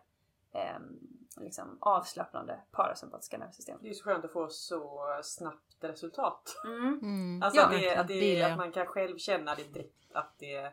ehm, 0.53 0.99
liksom 1.37 1.79
avslappnande 1.81 2.61
parasympatiska 2.71 3.39
nervsystem. 3.39 3.79
Det 3.83 3.89
är 3.89 3.95
så 3.95 4.05
skönt 4.05 4.25
att 4.25 4.33
få 4.33 4.49
så 4.49 5.05
snabbt 5.23 5.77
resultat. 5.81 6.57
Mm. 6.65 6.99
Mm. 7.03 7.43
Alltså 7.43 7.61
Ja, 7.61 7.67
att, 7.67 7.73
det, 7.73 7.97
att, 7.97 8.09
det, 8.09 8.43
att 8.43 8.59
man 8.59 8.73
kan 8.73 8.87
själv 8.87 9.19
känna 9.19 9.55
det 9.55 9.65
direkt 9.65 10.13
att 10.13 10.39
det, 10.39 10.73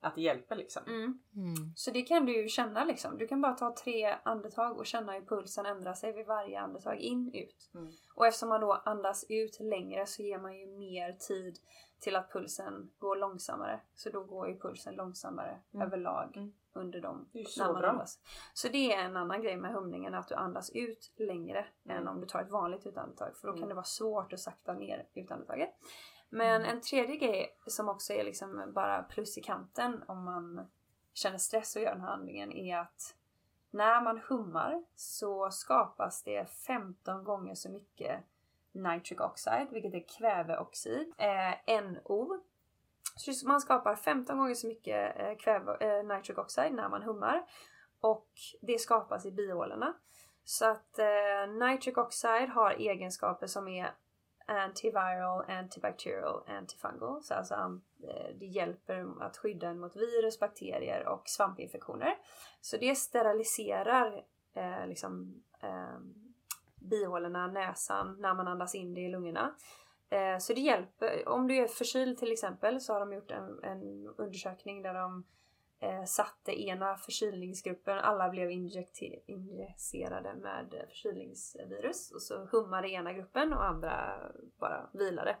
att 0.00 0.14
det 0.14 0.20
hjälper 0.20 0.56
liksom. 0.56 0.82
Mm. 0.86 1.18
Mm. 1.36 1.72
Så 1.76 1.90
det 1.90 2.02
kan 2.02 2.26
du 2.26 2.42
ju 2.42 2.48
känna 2.48 2.84
liksom. 2.84 3.18
Du 3.18 3.26
kan 3.28 3.40
bara 3.40 3.52
ta 3.54 3.74
tre 3.84 4.16
andetag 4.22 4.78
och 4.78 4.86
känna 4.86 5.12
hur 5.12 5.20
pulsen 5.26 5.66
ändrar 5.66 5.94
sig 5.94 6.12
vid 6.12 6.26
varje 6.26 6.60
andetag 6.60 6.98
in, 6.98 7.30
ut. 7.34 7.70
Mm. 7.74 7.90
Och 8.14 8.26
eftersom 8.26 8.48
man 8.48 8.60
då 8.60 8.72
andas 8.72 9.24
ut 9.28 9.60
längre 9.60 10.06
så 10.06 10.22
ger 10.22 10.38
man 10.38 10.58
ju 10.58 10.66
mer 10.66 11.12
tid 11.12 11.58
till 12.00 12.16
att 12.16 12.32
pulsen 12.32 12.90
går 12.98 13.16
långsammare. 13.16 13.80
Så 13.94 14.10
då 14.10 14.24
går 14.24 14.48
ju 14.48 14.58
pulsen 14.58 14.94
långsammare 14.94 15.60
Mm. 15.74 15.86
överlag 15.86 16.36
Mm. 16.36 16.52
under. 16.72 17.00
Det 17.00 17.08
ju 17.38 17.42
när 17.44 17.44
så 17.44 17.64
man 17.64 17.74
bra. 17.82 17.90
andas. 17.90 18.18
Så 18.54 18.68
det 18.68 18.92
är 18.92 19.04
en 19.04 19.16
annan 19.16 19.42
grej 19.42 19.56
med 19.56 19.72
humningen, 19.72 20.14
att 20.14 20.28
du 20.28 20.34
andas 20.34 20.70
ut 20.74 21.12
längre 21.16 21.66
Mm. 21.84 21.96
än 21.96 22.08
om 22.08 22.20
du 22.20 22.26
tar 22.26 22.40
ett 22.42 22.50
vanligt 22.50 22.86
utandetag. 22.86 23.36
För 23.36 23.46
då 23.46 23.52
kan 23.52 23.58
Mm. 23.58 23.68
det 23.68 23.74
vara 23.74 23.84
svårt 23.84 24.32
att 24.32 24.40
sakta 24.40 24.72
ner 24.72 25.06
utandetaget. 25.14 25.70
Men 26.28 26.62
Mm. 26.62 26.76
en 26.76 26.80
tredje 26.80 27.16
grej 27.16 27.56
som 27.66 27.88
också 27.88 28.12
är 28.12 28.24
liksom 28.24 28.72
bara 28.74 29.02
plus 29.02 29.38
i 29.38 29.42
kanten 29.42 30.04
om 30.06 30.24
man 30.24 30.70
känner 31.14 31.38
stress 31.38 31.76
och 31.76 31.82
gör 31.82 31.92
den 31.92 32.00
här 32.00 32.08
handlingen 32.08 32.52
är 32.52 32.78
att 32.78 33.14
när 33.70 34.00
man 34.00 34.20
hummar 34.28 34.84
så 34.94 35.50
skapas 35.50 36.22
det 36.22 36.50
15 36.50 37.24
gånger 37.24 37.54
så 37.54 37.70
mycket 37.70 38.20
nitric 38.72 39.20
oxide, 39.20 39.66
vilket 39.70 39.94
är 39.94 40.04
kväveoxid, 40.18 41.12
eh, 41.18 41.82
NO, 41.82 42.40
Så 43.16 43.48
man 43.48 43.60
skapar 43.60 43.96
15 43.96 44.38
gånger 44.38 44.54
så 44.54 44.66
mycket 44.66 45.20
eh, 45.20 45.36
kväve, 45.36 45.76
eh, 45.80 46.04
nitric 46.04 46.38
oxide 46.38 46.72
när 46.72 46.88
man 46.88 47.02
hummar. 47.02 47.44
Och 48.00 48.28
det 48.60 48.78
skapas 48.78 49.26
i 49.26 49.32
bihålorna. 49.32 49.94
Så 50.44 50.70
att 50.70 50.98
eh, 50.98 51.52
nitric 51.52 51.96
oxide 51.96 52.48
har 52.48 52.70
egenskaper 52.70 53.46
som 53.46 53.68
är 53.68 53.90
antiviral, 54.48 55.44
antibacterial, 55.48 56.42
antifungal. 56.48 57.22
Så 57.22 57.34
alltså 57.34 57.54
um, 57.54 57.82
eh, 58.02 58.36
det 58.38 58.46
hjälper 58.46 59.22
att 59.22 59.36
skydda 59.36 59.68
en 59.68 59.80
mot 59.80 59.96
virus, 59.96 60.40
bakterier 60.40 61.08
och 61.08 61.22
svampinfektioner. 61.24 62.18
Så 62.60 62.76
det 62.76 62.94
steriliserar 62.94 64.24
eh, 64.54 64.86
liksom, 64.86 65.42
eh, 65.60 65.98
bihålorna, 66.76 67.46
näsan, 67.46 68.16
när 68.20 68.34
man 68.34 68.48
andas 68.48 68.74
in 68.74 68.94
det 68.94 69.00
i 69.00 69.08
lungorna. 69.08 69.54
Eh, 70.10 70.38
så 70.38 70.52
det 70.52 70.60
hjälper. 70.60 71.28
Om 71.28 71.48
du 71.48 71.56
är 71.56 71.66
förkyld 71.66 72.18
till 72.18 72.32
exempel 72.32 72.80
så 72.80 72.92
har 72.92 73.00
de 73.00 73.12
gjort 73.12 73.30
en, 73.30 73.64
en 73.64 74.14
undersökning 74.16 74.82
där 74.82 74.94
de 74.94 75.24
eh, 75.80 76.04
satte 76.04 76.62
ena 76.62 76.96
förkylningsgruppen, 76.96 77.98
alla 77.98 78.28
blev 78.28 78.50
injicerade 78.50 80.34
med 80.34 80.84
förkylningsvirus 80.88 82.10
och 82.10 82.22
så 82.22 82.48
hummade 82.52 82.88
ena 82.88 83.12
gruppen 83.12 83.52
och 83.52 83.64
andra 83.64 84.20
bara 84.58 84.90
vilade. 84.92 85.36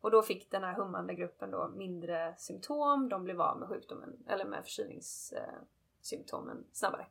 Och 0.00 0.10
då 0.10 0.22
fick 0.22 0.50
den 0.50 0.62
här 0.62 0.74
hummande 0.74 1.14
gruppen 1.14 1.50
då 1.50 1.68
mindre 1.68 2.34
symptom, 2.38 3.08
de 3.08 3.24
blev 3.24 3.40
av 3.40 3.58
med 3.58 3.68
sjukdomen 3.68 4.16
eller 4.28 4.44
med 4.44 4.64
förkylningssymptomen 4.64 6.66
snabbare. 6.72 7.06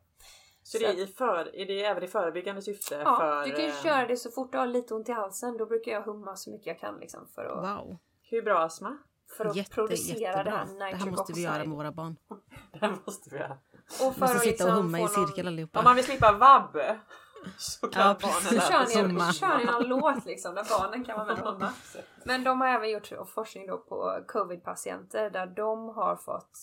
Så, 0.62 0.78
det 0.78 0.84
är, 0.84 1.02
i 1.02 1.06
för, 1.06 1.56
är 1.56 1.66
det 1.66 1.84
även 1.84 2.02
i 2.02 2.08
förebyggande 2.08 2.62
syfte? 2.62 3.02
Ja, 3.04 3.16
för, 3.16 3.44
du 3.44 3.56
kan 3.56 3.64
eh, 3.64 3.82
köra 3.82 4.06
det 4.06 4.16
så 4.16 4.30
fort 4.30 4.52
du 4.52 4.58
har 4.58 4.66
lite 4.66 4.94
ont 4.94 5.08
i 5.08 5.12
halsen. 5.12 5.56
Då 5.56 5.66
brukar 5.66 5.92
jag 5.92 6.02
humma 6.02 6.36
så 6.36 6.50
mycket 6.50 6.66
jag 6.66 6.78
kan 6.78 7.00
liksom 7.00 7.28
för 7.34 7.44
att, 7.44 7.58
Wow. 7.58 7.96
Hur 8.22 8.42
bra 8.42 8.58
astma? 8.58 8.98
För 9.36 9.44
att 9.44 9.56
Jätte, 9.56 9.70
producera 9.74 10.18
jättebra. 10.18 10.44
det 10.44 10.50
här 10.50 10.66
Det 10.66 10.72
nitric 10.84 11.02
här 11.04 11.10
måste 11.10 11.32
vi 11.32 11.42
göra 11.42 11.58
med 11.64 11.68
våra 11.76 11.92
barn. 11.92 12.16
Det 12.72 12.78
här 12.78 12.96
måste 13.06 13.30
vi 13.30 13.36
göra. 13.36 13.58
Och 13.88 14.14
för 14.14 14.20
måste 14.20 14.24
att 14.24 14.42
sitta 14.42 14.64
och 14.64 14.68
liksom 14.70 14.84
humma 14.84 14.98
i 15.00 15.06
få 15.06 15.16
någon- 15.18 15.26
cirkel 15.28 15.46
allihopa. 15.46 15.78
Om 15.78 15.84
man 15.84 15.96
vill 15.96 16.04
slippa 16.04 16.32
vabb 16.32 16.76
så 17.58 17.88
kan 17.88 18.02
Ja, 18.02 18.16
barnen 18.22 18.54
lära 18.54 18.86
sig 18.86 19.32
kör 19.40 19.58
ni 19.58 19.64
någon 19.64 19.82
låt 19.88 20.24
liksom 20.24 20.54
där 20.54 20.64
barnen 20.78 21.04
kan 21.04 21.18
vara 21.18 21.26
med 21.34 21.42
och 21.44 21.52
humma. 21.52 21.72
Men 22.24 22.44
de 22.44 22.60
har 22.60 22.68
även 22.68 22.90
gjort 22.90 23.12
forskning 23.34 23.66
då 23.66 23.78
på 23.78 24.20
covid-patienter 24.26 25.30
där 25.30 25.46
de 25.46 25.88
har 25.88 26.16
fått 26.16 26.58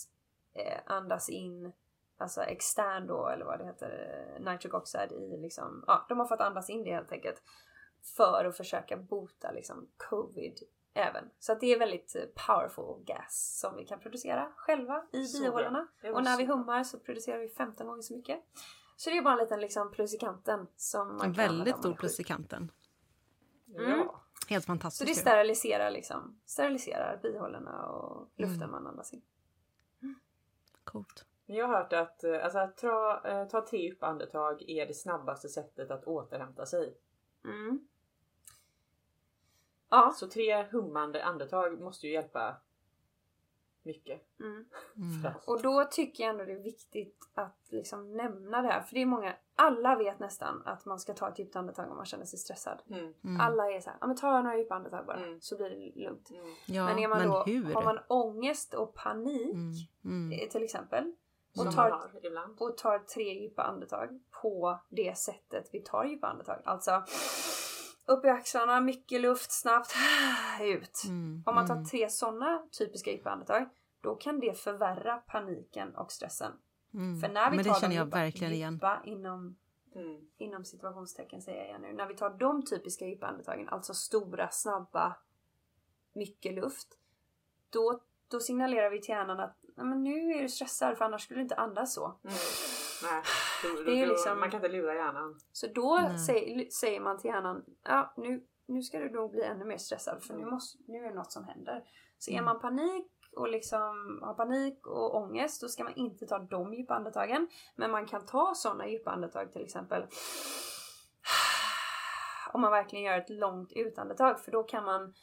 eh, 0.55 0.79
andas 0.85 1.29
in 1.29 1.73
alltså 2.17 2.41
extern 2.41 3.07
då 3.07 3.27
eller 3.27 3.45
vad 3.45 3.59
det 3.59 3.65
heter, 3.65 4.35
eh, 4.39 4.51
nitric 4.51 4.73
oxide 4.73 5.11
i 5.11 5.37
liksom, 5.37 5.83
ja 5.87 6.05
de 6.09 6.19
har 6.19 6.25
fått 6.25 6.41
andas 6.41 6.69
in 6.69 6.83
det 6.83 6.93
helt 6.93 7.11
enkelt. 7.11 7.41
För 8.17 8.45
att 8.45 8.57
försöka 8.57 8.97
bota 8.97 9.51
liksom 9.51 9.87
covid 10.09 10.53
även. 10.93 11.29
Så 11.39 11.51
att 11.51 11.59
det 11.59 11.73
är 11.73 11.79
väldigt 11.79 12.15
eh, 12.15 12.21
powerful 12.47 13.03
gas 13.05 13.59
som 13.61 13.75
vi 13.75 13.85
kan 13.85 13.99
producera 13.99 14.51
själva 14.55 15.03
i 15.11 15.25
Så 15.25 15.41
bihålorna. 15.43 15.87
Det 16.01 16.11
Och 16.11 16.23
när 16.23 16.37
vi 16.37 16.45
så 16.45 16.51
hummar 16.53 16.83
så 16.83 16.99
producerar 16.99 17.39
vi 17.39 17.49
15 17.49 17.87
gånger 17.87 18.01
så 18.01 18.13
mycket. 18.13 18.39
Så 18.95 19.09
det 19.09 19.17
är 19.17 19.21
bara 19.21 19.33
en 19.33 19.39
liten 19.39 19.61
liksom 19.61 19.91
plus 19.91 20.13
i 20.13 20.17
kanten 20.17 20.67
som 20.75 21.07
man 21.07 21.15
En 21.15 21.21
kan 21.21 21.47
väldigt 21.47 21.77
stor 21.77 21.93
plus 21.93 22.19
i 22.19 22.23
kanten. 22.23 22.71
Mm. 23.77 23.89
Ja. 23.91 24.19
Helt 24.49 24.63
Så 24.63 24.67
fantastiskt. 24.67 25.05
det 25.07 25.11
ju. 25.11 25.21
steriliserar 25.21 25.91
liksom, 25.91 26.39
steriliserar 26.45 27.19
bihålorna 27.23 27.85
och 27.85 28.29
luften 28.35 28.57
Mm. 28.61 28.71
man 28.71 28.87
andas 28.87 29.13
in. 29.13 29.21
Coolt. 30.83 31.25
Jag 31.45 31.67
har 31.67 31.77
hört 31.77 31.93
att, 31.93 32.23
eh, 32.23 32.43
alltså, 32.43 32.59
att 32.59 32.77
ta, 32.77 33.21
eh, 33.25 33.47
ta 33.47 33.65
tre 33.67 33.79
djupa 33.79 34.05
andetag 34.07 34.61
är 34.69 34.85
det 34.87 34.93
snabbaste 34.93 35.49
sättet 35.49 35.91
att 35.91 36.03
återhämta 36.07 36.65
sig. 36.65 36.97
Mm. 37.45 37.87
Ja. 39.95 40.11
Så 40.15 40.27
tre 40.27 40.63
hummande 40.63 41.23
andetag 41.23 41.81
måste 41.81 42.07
ju 42.07 42.13
hjälpa 42.13 42.55
mycket. 43.83 44.21
Mm. 44.39 44.65
Mm. 44.97 45.31
Och 45.47 45.61
då 45.61 45.87
tycker 45.91 46.23
jag 46.23 46.29
ändå 46.31 46.45
det 46.45 46.51
är 46.51 46.63
viktigt 46.63 47.29
att 47.33 47.67
liksom 47.69 48.17
nämna 48.17 48.61
det 48.61 48.67
här. 48.67 48.81
För 48.81 48.95
det 48.95 49.01
är 49.01 49.05
många, 49.05 49.35
alla 49.55 49.95
vet 49.95 50.19
nästan 50.19 50.61
att 50.65 50.85
man 50.85 50.99
ska 50.99 51.13
ta 51.13 51.29
ett 51.29 51.39
djupt 51.39 51.55
andetag 51.55 51.91
om 51.91 51.97
man 51.97 52.05
känner 52.05 52.25
sig 52.25 52.39
stressad. 52.39 52.81
Mm. 52.89 53.13
Mm. 53.23 53.41
Alla 53.41 53.71
är 53.71 53.79
så 53.79 53.89
här, 53.89 53.97
ja 54.01 54.07
men 54.07 54.15
ta 54.15 54.41
några 54.41 54.57
djupa 54.57 54.75
andetag 54.75 55.05
bara 55.05 55.17
Mm. 55.17 55.41
så 55.41 55.57
blir 55.57 55.69
det 55.69 56.01
lugnt. 56.03 56.29
Mm. 56.31 56.45
Ja, 56.65 56.85
men 56.85 56.99
är 56.99 57.07
man 57.07 57.19
men 57.19 57.27
då, 57.29 57.43
hur? 57.43 57.73
har 57.73 57.83
man 57.83 57.99
ångest 58.07 58.73
och 58.73 58.93
panik 58.95 59.53
Mm. 59.53 59.71
Mm. 60.05 60.39
eh, 60.39 60.49
till 60.49 60.63
exempel 60.63 61.13
och 61.57 61.75
tar, 61.75 62.11
och 62.59 62.77
tar 62.77 62.99
tre 62.99 63.33
djupa 63.41 63.63
andetag 63.63 64.19
på 64.41 64.79
det 64.89 65.17
sättet 65.17 65.69
vi 65.71 65.79
tar 65.81 66.05
djupa 66.05 66.27
andetag. 66.27 66.61
Alltså 66.65 67.03
upp 68.05 68.25
i 68.25 68.29
axlarna, 68.29 68.79
mycket 68.81 69.21
luft, 69.21 69.51
snabbt 69.51 69.93
ut. 70.61 71.03
Mm. 71.05 71.43
Om 71.45 71.55
man 71.55 71.67
tar 71.67 71.73
Mm. 71.75 71.85
tre 71.85 72.09
sådana 72.09 72.63
typiska 72.79 73.11
djupa 73.11 73.29
andetag 73.29 73.69
då 74.01 74.15
kan 74.15 74.39
det 74.39 74.57
förvärra 74.59 75.17
paniken 75.17 75.95
och 75.95 76.11
stressen. 76.11 76.51
Mm. 76.93 77.19
För 77.21 77.29
när 77.29 77.49
vi 77.51 77.55
Men 77.57 77.65
tar 77.65 77.73
det 77.73 77.79
känner 77.79 77.89
de 77.95 77.97
jag 77.97 78.05
djupa, 78.07 78.17
verkligen 78.17 78.53
igen. 78.53 78.73
djupa 78.73 79.01
inom, 79.05 79.55
Mm. 79.95 80.21
inom 80.37 80.65
situationstecken 80.65 81.41
säger 81.41 81.57
jag 81.57 81.67
igen 81.67 81.81
nu. 81.81 81.93
När 81.93 82.07
vi 82.07 82.15
tar 82.15 82.29
de 82.29 82.65
typiska 82.65 83.05
djupa 83.05 83.27
andetagen, 83.27 83.69
alltså 83.69 83.93
stora, 83.93 84.49
snabba, 84.51 85.15
mycket 86.13 86.53
luft. 86.53 86.87
Då, 87.69 87.99
då 88.27 88.39
signalerar 88.39 88.89
vi 88.89 89.01
till 89.01 89.09
hjärnan 89.09 89.39
att 89.39 89.57
"Nej, 89.75 89.85
men 89.85 90.03
nu 90.03 90.31
är 90.31 90.41
du 90.41 90.49
stressad 90.49 90.97
för 90.97 91.05
annars 91.05 91.21
skulle 91.23 91.37
du 91.39 91.41
inte 91.43 91.55
andas 91.55 91.93
så. 91.93 92.05
Mm. 92.23 92.35
Nej, 93.03 93.21
då, 93.63 93.69
då, 93.77 93.83
Det 93.83 94.01
är 94.01 94.07
liksom- 94.07 94.39
man 94.39 94.51
kan 94.51 94.57
inte 94.65 94.69
lura 94.77 94.95
hjärnan. 94.95 95.39
Så 95.51 95.67
då 95.67 95.99
säger, 96.27 96.69
säger 96.69 96.99
man 96.99 97.17
till 97.19 97.29
hjärnan, 97.29 97.65
ja 97.83 98.13
nu, 98.17 98.43
nu 98.65 98.81
ska 98.81 98.99
du 98.99 99.09
nog 99.09 99.31
bli 99.31 99.43
ännu 99.43 99.65
mer 99.65 99.77
stressad 99.77 100.23
för 100.23 100.33
nu, 100.33 100.45
måste, 100.45 100.77
nu 100.87 100.97
är 101.05 101.09
det 101.09 101.15
något 101.15 101.31
som 101.31 101.43
händer. 101.43 101.83
Så 102.17 102.31
är 102.31 102.33
Mm. 102.33 102.45
man 102.45 102.59
panik 102.59 103.07
och 103.35 103.47
liksom 103.49 104.19
har 104.23 104.33
panik 104.33 104.87
och 104.87 105.15
ångest 105.15 105.61
då 105.61 105.67
ska 105.67 105.83
man 105.83 105.93
inte 105.95 106.25
ta 106.27 106.39
de 106.39 106.73
djupa 106.73 106.93
andetagen. 106.95 107.47
Men 107.75 107.91
man 107.91 108.05
kan 108.05 108.25
ta 108.25 108.53
sådana 108.55 108.87
djupa 108.87 109.11
andetag 109.11 109.51
till 109.51 109.61
exempel 109.63 110.07
om 112.53 112.61
man 112.61 112.71
verkligen 112.71 113.05
gör 113.05 113.17
ett 113.17 113.29
långt 113.29 113.71
utandetag 113.75 114.39
för 114.39 114.51
då 114.51 114.63
kan 114.63 114.85
man 114.85 115.13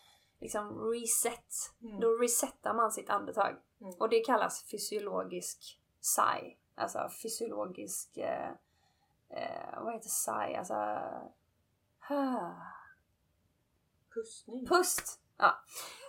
liksom 0.40 0.90
reset. 0.92 1.54
Mm. 1.82 2.00
Då 2.00 2.08
resetar 2.08 2.74
man 2.74 2.92
sitt 2.92 3.10
andetag. 3.10 3.56
Mm. 3.80 3.94
Och 3.98 4.08
det 4.08 4.20
kallas 4.20 4.70
fysiologisk 4.70 5.80
SAI. 6.00 6.56
Alltså 6.80 7.08
fysiologisk... 7.22 8.16
Eh, 8.16 8.50
eh, 9.30 9.82
vad 9.82 9.94
heter 9.94 10.08
SAI? 10.08 10.56
Alltså... 10.56 10.74
Pustning. 14.14 14.66
Pust! 14.66 15.20
Ja. 15.36 15.60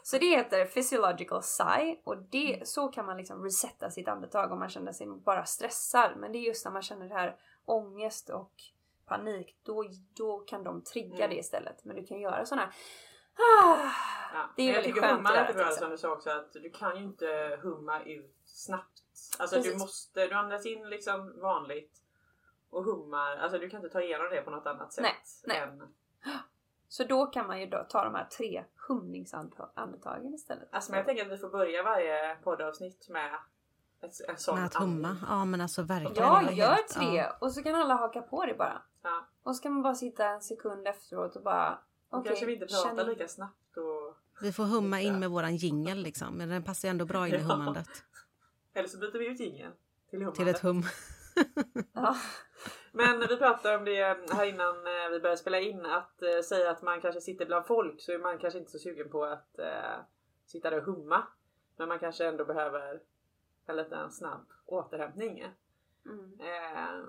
Så 0.03 0.17
det 0.17 0.25
heter 0.25 0.65
physiological 0.65 1.43
SAI 1.43 2.01
och 2.03 2.17
det, 2.17 2.67
så 2.67 2.87
kan 2.87 3.05
man 3.05 3.17
liksom 3.17 3.43
resetta 3.43 3.91
sitt 3.91 4.07
andetag 4.07 4.51
om 4.51 4.59
man 4.59 4.69
känner 4.69 4.91
sig 4.91 5.07
bara 5.07 5.45
stressad. 5.45 6.11
Men 6.17 6.31
det 6.31 6.37
är 6.37 6.47
just 6.47 6.65
när 6.65 6.71
man 6.71 6.81
känner 6.81 7.09
det 7.09 7.15
här 7.15 7.37
ångest 7.65 8.29
och 8.29 8.51
panik, 9.05 9.57
då, 9.63 9.85
då 10.13 10.39
kan 10.39 10.63
de 10.63 10.83
trigga 10.83 11.15
Mm. 11.15 11.29
det 11.29 11.35
istället. 11.35 11.85
Men 11.85 11.95
du 11.95 12.05
kan 12.05 12.19
göra 12.19 12.45
sådana 12.45 12.61
här... 12.61 12.73
Ah, 13.35 13.91
Ja. 14.33 14.49
Det 14.55 14.63
är 14.63 14.67
jag 14.67 14.73
väldigt 14.73 14.95
tycker 14.95 15.07
skönt 15.07 15.17
humma 15.17 15.29
att 15.29 15.35
är 15.35 15.39
göra 15.39 15.47
lite 15.47 15.63
bra 15.63 15.71
som 15.71 15.89
du 15.89 15.97
sa 15.97 16.11
också 16.11 16.29
att 16.29 16.53
du 16.53 16.69
kan 16.69 16.97
ju 16.97 17.03
inte 17.03 17.59
humma 17.61 18.03
ut 18.03 18.35
snabbt. 18.45 19.03
Alltså 19.39 19.55
du 19.55 19.61
Precis. 19.63 19.79
måste, 19.81 20.27
du 20.27 20.33
andas 20.33 20.65
in 20.65 20.89
liksom 20.89 21.39
vanligt 21.41 21.97
och 22.69 22.83
hummar, 22.83 23.37
alltså 23.37 23.59
du 23.59 23.69
kan 23.69 23.77
inte 23.83 23.93
ta 23.93 24.01
igenom 24.01 24.27
det 24.31 24.41
på 24.41 24.51
något 24.51 24.65
annat 24.67 24.93
sätt. 24.93 25.03
Nej, 25.03 25.15
nej. 25.45 25.57
Än, 25.57 25.93
Så 26.87 27.03
då 27.03 27.25
kan 27.25 27.47
man 27.47 27.59
ju 27.59 27.65
då 27.65 27.85
ta 27.89 28.03
de 28.03 28.15
här 28.15 28.25
tre 28.37 28.63
humningsandetagen 28.87 30.33
istället. 30.33 30.69
alltså 30.71 30.91
men 30.91 30.97
jag 30.97 31.05
tänker 31.07 31.25
att 31.25 31.31
vi 31.31 31.37
får 31.37 31.49
börja 31.49 31.83
varje 31.83 32.35
poddavsnitt 32.35 33.09
med 33.09 33.33
ett, 34.01 34.11
en 34.29 34.37
sån 34.37 34.55
Med 34.55 34.65
att 34.65 34.75
humma. 34.75 35.07
andning. 35.07 35.23
Ja 35.29 35.45
men 35.45 35.61
alltså 35.61 35.81
verkligen. 35.83 36.15
Ja, 36.23 36.51
gör 36.51 36.65
helt- 36.65 36.87
tre 36.87 37.15
ja. 37.17 37.37
och 37.41 37.53
så 37.53 37.63
kan 37.63 37.75
alla 37.75 37.93
haka 37.95 38.21
på 38.21 38.45
det 38.45 38.53
bara. 38.53 38.81
Ja. 39.01 39.27
Och 39.43 39.55
så 39.55 39.63
kan 39.63 39.73
man 39.73 39.81
bara 39.83 39.95
sitta 39.95 40.25
en 40.25 40.41
sekund 40.41 40.87
efteråt 40.87 41.35
och 41.35 41.43
bara 41.43 41.79
okej, 42.09 42.29
kanske 42.29 42.45
vi 42.45 42.53
inte 42.53 42.65
pratar 42.65 43.01
in. 43.03 43.09
lika 43.09 43.27
snabbt 43.27 43.77
och... 43.77 44.17
Vi 44.41 44.51
får 44.51 44.63
humma 44.63 45.01
in 45.01 45.19
med 45.19 45.29
våran 45.29 45.55
jingel 45.55 45.97
liksom. 45.97 46.33
Men 46.37 46.49
den 46.49 46.63
passar 46.63 46.87
ju 46.87 46.89
ändå 46.89 47.05
bra 47.05 47.27
in 47.27 47.33
i 47.33 47.37
hummandet. 47.41 47.87
Eller 48.73 48.87
så 48.87 48.97
byter 48.97 49.19
vi 49.19 49.27
ut 49.27 49.39
jingeln 49.39 49.73
till 50.09 50.19
hummande. 50.19 50.37
Till 50.37 50.47
ett 50.47 50.59
hum. 50.59 50.83
Ja. 51.93 52.15
Men 52.91 53.19
vi 53.19 53.37
pratade 53.37 53.77
om 53.77 53.85
det 53.85 54.33
här 54.33 54.45
innan 54.45 54.75
eh, 54.75 55.09
vi 55.11 55.19
började 55.19 55.37
spela 55.37 55.59
in 55.59 55.85
att 55.85 56.21
eh, 56.21 56.41
säga 56.41 56.71
att 56.71 56.81
man 56.81 57.01
kanske 57.01 57.21
sitter 57.21 57.45
bland 57.45 57.65
folk 57.65 58.01
så 58.01 58.11
är 58.11 58.19
man 58.19 58.37
kanske 58.37 58.59
inte 58.59 58.71
så 58.71 58.79
sugen 58.79 59.09
på 59.09 59.23
att 59.25 59.59
eh, 59.59 59.99
sitta 60.45 60.69
där 60.69 60.77
och 60.77 60.83
humma. 60.83 61.23
Men 61.77 61.87
man 61.87 61.99
kanske 61.99 62.25
ändå 62.25 62.45
behöver 62.45 62.99
en 63.65 63.75
liten 63.75 64.11
snabb 64.11 64.47
återhämtning. 64.65 65.45
Mm. 66.05 66.39
Eh, 66.39 67.05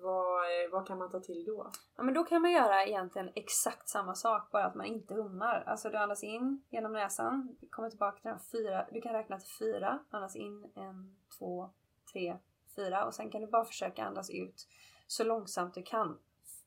vad, 0.00 0.42
vad 0.72 0.86
kan 0.86 0.98
man 0.98 1.10
ta 1.10 1.20
till 1.20 1.44
då? 1.44 1.70
ja 1.96 2.02
men 2.02 2.14
då 2.14 2.24
kan 2.24 2.42
man 2.42 2.52
göra 2.52 2.84
egentligen 2.86 3.30
exakt 3.34 3.88
samma 3.88 4.14
sak 4.14 4.50
bara 4.50 4.64
att 4.64 4.74
man 4.74 4.86
inte 4.86 5.14
hummar. 5.14 5.62
Alltså 5.66 5.90
du 5.90 5.96
andas 5.96 6.22
in 6.22 6.62
genom 6.70 6.92
näsan, 6.92 7.56
kommer 7.70 7.90
tillbaka 7.90 8.20
till 8.20 8.30
den 8.30 8.38
fyra, 8.38 8.86
du 8.92 9.00
kan 9.00 9.12
räkna 9.12 9.38
till 9.38 9.50
fyra, 9.58 9.98
andas 10.10 10.36
in 10.36 10.72
en, 10.74 11.16
två, 11.38 11.70
tre, 12.12 12.36
fyra 12.76 13.04
och 13.04 13.14
sen 13.14 13.30
kan 13.30 13.40
du 13.40 13.46
bara 13.46 13.64
försöka 13.64 14.04
andas 14.04 14.30
ut 14.30 14.68
så 15.06 15.24
långsamt 15.24 15.74
du 15.74 15.82
kan. 15.82 16.18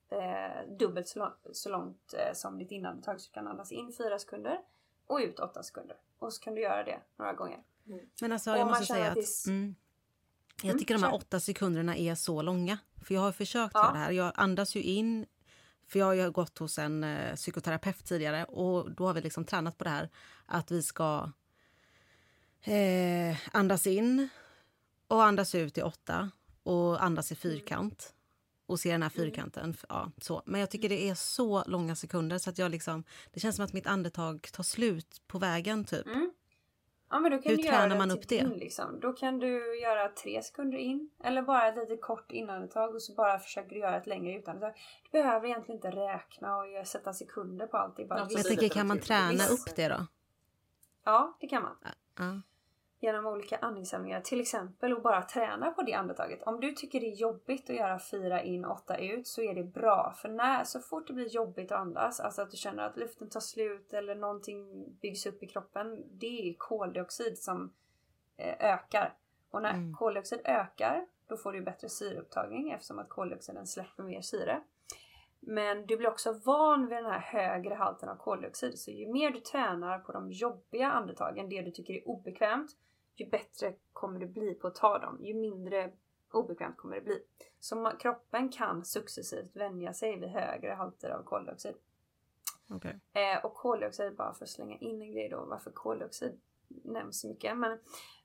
Eh, 0.10 0.70
dubbelt 0.80 1.08
så, 1.08 1.20
lång, 1.20 1.32
så 1.52 1.70
långt 1.70 2.14
eh, 2.14 2.34
som 2.34 2.58
ditt 2.60 2.72
inandetag 2.72 3.22
så 3.22 3.30
du 3.30 3.34
kan 3.34 3.48
andas 3.48 3.72
in 3.72 3.94
fyra 3.98 4.20
sekunder 4.20 4.62
och 5.08 5.18
ut 5.18 5.40
åtta 5.40 5.64
sekunder. 5.64 5.98
Och 6.20 6.34
så 6.34 6.42
kan 6.44 6.56
du 6.56 6.62
göra 6.62 6.84
det 6.84 7.00
några 7.16 7.34
gånger. 7.34 7.64
Men 8.22 8.32
alltså, 8.32 8.52
Om 8.52 8.58
jag 8.58 8.66
man 8.66 8.72
måste 8.72 8.86
säga 8.94 9.04
att 9.04 9.10
att... 9.10 9.16
det 9.16 9.20
är 9.20 9.24
s- 9.24 9.48
Mm, 9.48 9.76
jag 10.62 10.66
Mm, 10.70 10.80
tycker 10.80 10.94
de 10.94 11.04
här 11.04 11.14
åtta 11.14 11.40
sekunderna 11.40 11.98
är 11.98 12.16
så 12.16 12.42
långa. 12.42 12.78
För 13.02 13.14
jag 13.14 13.22
har 13.22 13.32
försökt 13.32 13.72
Ja. 13.74 13.84
göra 13.84 13.94
det 13.94 14.00
här. 14.00 14.12
Jag 14.12 14.32
andas 14.36 14.76
ju 14.76 14.82
in. 14.84 15.26
För 15.88 16.00
jag 16.00 16.06
har 16.06 16.30
gått 16.30 16.58
hos 16.58 16.80
en 16.80 17.04
eh, 17.04 17.36
psykoterapeut 17.36 18.06
tidigare 18.06 18.44
och 18.46 18.92
då 18.92 19.06
har 19.08 19.14
vi 19.14 19.22
liksom 19.22 19.46
tränat 19.46 19.78
på 19.78 19.84
det 19.84 19.90
här 19.90 20.10
att 20.46 20.72
vi 20.72 20.84
ska 20.84 21.32
eh, 22.62 23.38
andas 23.52 23.88
in 23.88 24.30
och 25.08 25.24
andas 25.24 25.56
ut 25.56 25.78
i 25.78 25.82
åtta 25.82 26.32
och 26.64 27.04
andas 27.04 27.32
i 27.32 27.36
fyrkant 27.36 28.14
och 28.66 28.80
se 28.80 28.92
den 28.92 29.04
här 29.04 29.10
fyrkanten. 29.10 29.76
Ja, 29.90 30.12
så. 30.22 30.44
Men 30.46 30.60
jag 30.60 30.70
tycker 30.72 30.90
det 30.90 31.10
är 31.10 31.16
så 31.16 31.64
långa 31.68 31.96
sekunder 31.96 32.38
så 32.38 32.50
att 32.50 32.58
jag 32.58 32.72
liksom, 32.72 33.04
det 33.34 33.40
känns 33.40 33.56
som 33.56 33.66
att 33.66 33.74
mitt 33.74 33.88
andetag 33.88 34.48
tar 34.54 34.64
slut 34.64 35.22
på 35.28 35.40
vägen 35.40 35.86
typ. 35.86 36.06
Mm. 36.08 36.32
Ja 37.16 37.20
men 37.20 37.32
då 37.32 37.38
kan 37.38 37.50
Hur 37.50 37.58
du 37.58 37.64
tränar 37.64 37.98
man 37.98 38.10
typ 38.10 38.18
upp 38.18 38.28
det? 38.28 38.36
In, 38.36 38.50
liksom. 38.50 39.00
Då 39.00 39.14
kan 39.14 39.40
du 39.40 39.80
göra 39.82 40.10
tre 40.10 40.42
sekunder 40.42 40.78
in. 40.78 41.10
Eller 41.24 41.42
bara 41.42 41.68
ett 41.68 41.76
litet 41.76 42.02
kort 42.02 42.32
inandetag 42.32 42.96
och 42.96 43.02
så 43.02 43.14
bara 43.14 43.40
försöker 43.40 43.70
du 43.70 43.80
göra 43.80 43.98
ett 43.98 44.08
längre 44.08 44.34
utandetag. 44.34 44.74
Du 45.04 45.10
behöver 45.12 45.48
egentligen 45.48 45.78
inte 45.78 45.92
räkna 45.92 46.58
och 46.58 46.88
sätta 46.88 47.14
sekunder 47.14 47.68
på 47.68 47.78
allt. 47.78 47.98
Det 47.98 48.06
bara 48.06 48.20
Ja, 48.20 48.28
Jag 48.30 48.46
tänker, 48.46 48.70
kan 48.70 48.88
man 48.88 49.00
träna 49.00 49.48
upp 49.48 49.76
det 49.76 49.88
då? 49.88 50.08
Ja, 51.04 51.38
det 51.40 51.48
kan 51.48 51.62
man. 51.62 51.78
Ja. 52.18 52.42
Genom 53.06 53.26
olika 53.26 53.58
andningsövningar 53.58 54.22
till 54.22 54.42
exempel 54.42 54.94
och 54.94 55.02
bara 55.02 55.22
träna 55.22 55.72
på 55.72 55.82
det 55.82 55.94
andetaget. 55.94 56.44
Om 56.44 56.60
du 56.60 56.72
tycker 56.72 57.00
det 57.00 57.06
är 57.06 57.16
jobbigt 57.16 57.70
att 57.70 57.76
göra 57.76 58.00
fyra 58.00 58.44
in, 58.44 58.66
åtta 58.66 58.98
ut 58.98 59.28
så 59.28 59.42
är 59.42 59.56
det 59.56 59.64
bra. 59.64 60.14
För 60.22 60.30
när, 60.30 60.64
så 60.64 60.80
fort 60.80 61.08
det 61.08 61.14
blir 61.14 61.28
jobbigt 61.28 61.72
att 61.72 61.80
andas, 61.80 62.20
alltså 62.20 62.42
att 62.42 62.52
du 62.52 62.58
känner 62.58 62.84
att 62.84 62.98
luften 62.98 63.30
tar 63.30 63.40
slut 63.40 63.94
eller 63.94 64.16
någonting 64.16 64.86
byggs 65.02 65.26
upp 65.26 65.44
i 65.44 65.48
kroppen. 65.48 66.04
Det 66.12 66.50
är 66.50 66.56
koldioxid 66.58 67.38
som 67.38 67.74
eh, 68.38 68.74
ökar. 68.74 69.14
Och 69.52 69.62
när 69.62 69.74
Mm. 69.74 69.94
koldioxid 69.94 70.42
ökar 70.46 71.06
då 71.28 71.38
får 71.38 71.54
du 71.54 71.62
bättre 71.62 71.90
syreupptagning 71.90 72.72
eftersom 72.72 73.00
att 73.00 73.10
koldioxiden 73.10 73.68
släpper 73.68 74.04
mer 74.04 74.22
syre. 74.22 74.62
Men 75.40 75.86
du 75.86 75.98
blir 75.98 76.10
också 76.10 76.34
van 76.46 76.88
vid 76.88 76.98
den 76.98 77.06
här 77.06 77.20
högre 77.20 77.74
halten 77.74 78.10
av 78.10 78.16
koldioxid. 78.16 78.80
Så 78.80 78.92
ju 78.92 79.12
mer 79.12 79.32
du 79.32 79.40
tränar 79.40 80.00
på 80.00 80.12
de 80.12 80.32
jobbiga 80.32 80.92
andetagen, 80.92 81.50
det 81.50 81.62
du 81.62 81.72
tycker 81.72 81.94
är 81.94 82.08
obekvämt, 82.08 82.72
ju 83.16 83.30
bättre 83.30 83.74
kommer 83.94 84.20
du 84.20 84.26
bli 84.26 84.54
på 84.54 84.68
att 84.68 84.76
ta 84.76 85.00
dem. 85.00 85.18
Ju 85.22 85.34
mindre 85.34 85.92
obekvämt 86.32 86.78
kommer 86.78 86.96
det 86.96 87.02
bli. 87.02 87.24
Så 87.60 87.92
kroppen 88.00 88.50
kan 88.50 88.86
successivt 88.86 89.56
vänja 89.56 89.94
sig 89.94 90.20
vid 90.20 90.30
högre 90.30 90.72
halter 90.72 91.10
av 91.10 91.24
koldioxid. 91.24 91.76
okej. 93.14 93.34
Eh, 93.36 93.46
och 93.46 93.54
koldioxid, 93.54 94.16
bara 94.16 94.34
för 94.34 94.46
att 94.46 94.50
slänga 94.50 94.78
in 94.78 95.02
en 95.02 95.12
grej 95.12 95.30
då, 95.30 95.46
varför 95.46 95.72
koldioxid 95.72 96.40
nämns 96.68 97.22
så 97.22 97.28
mycket. 97.28 97.58
Men 97.58 97.80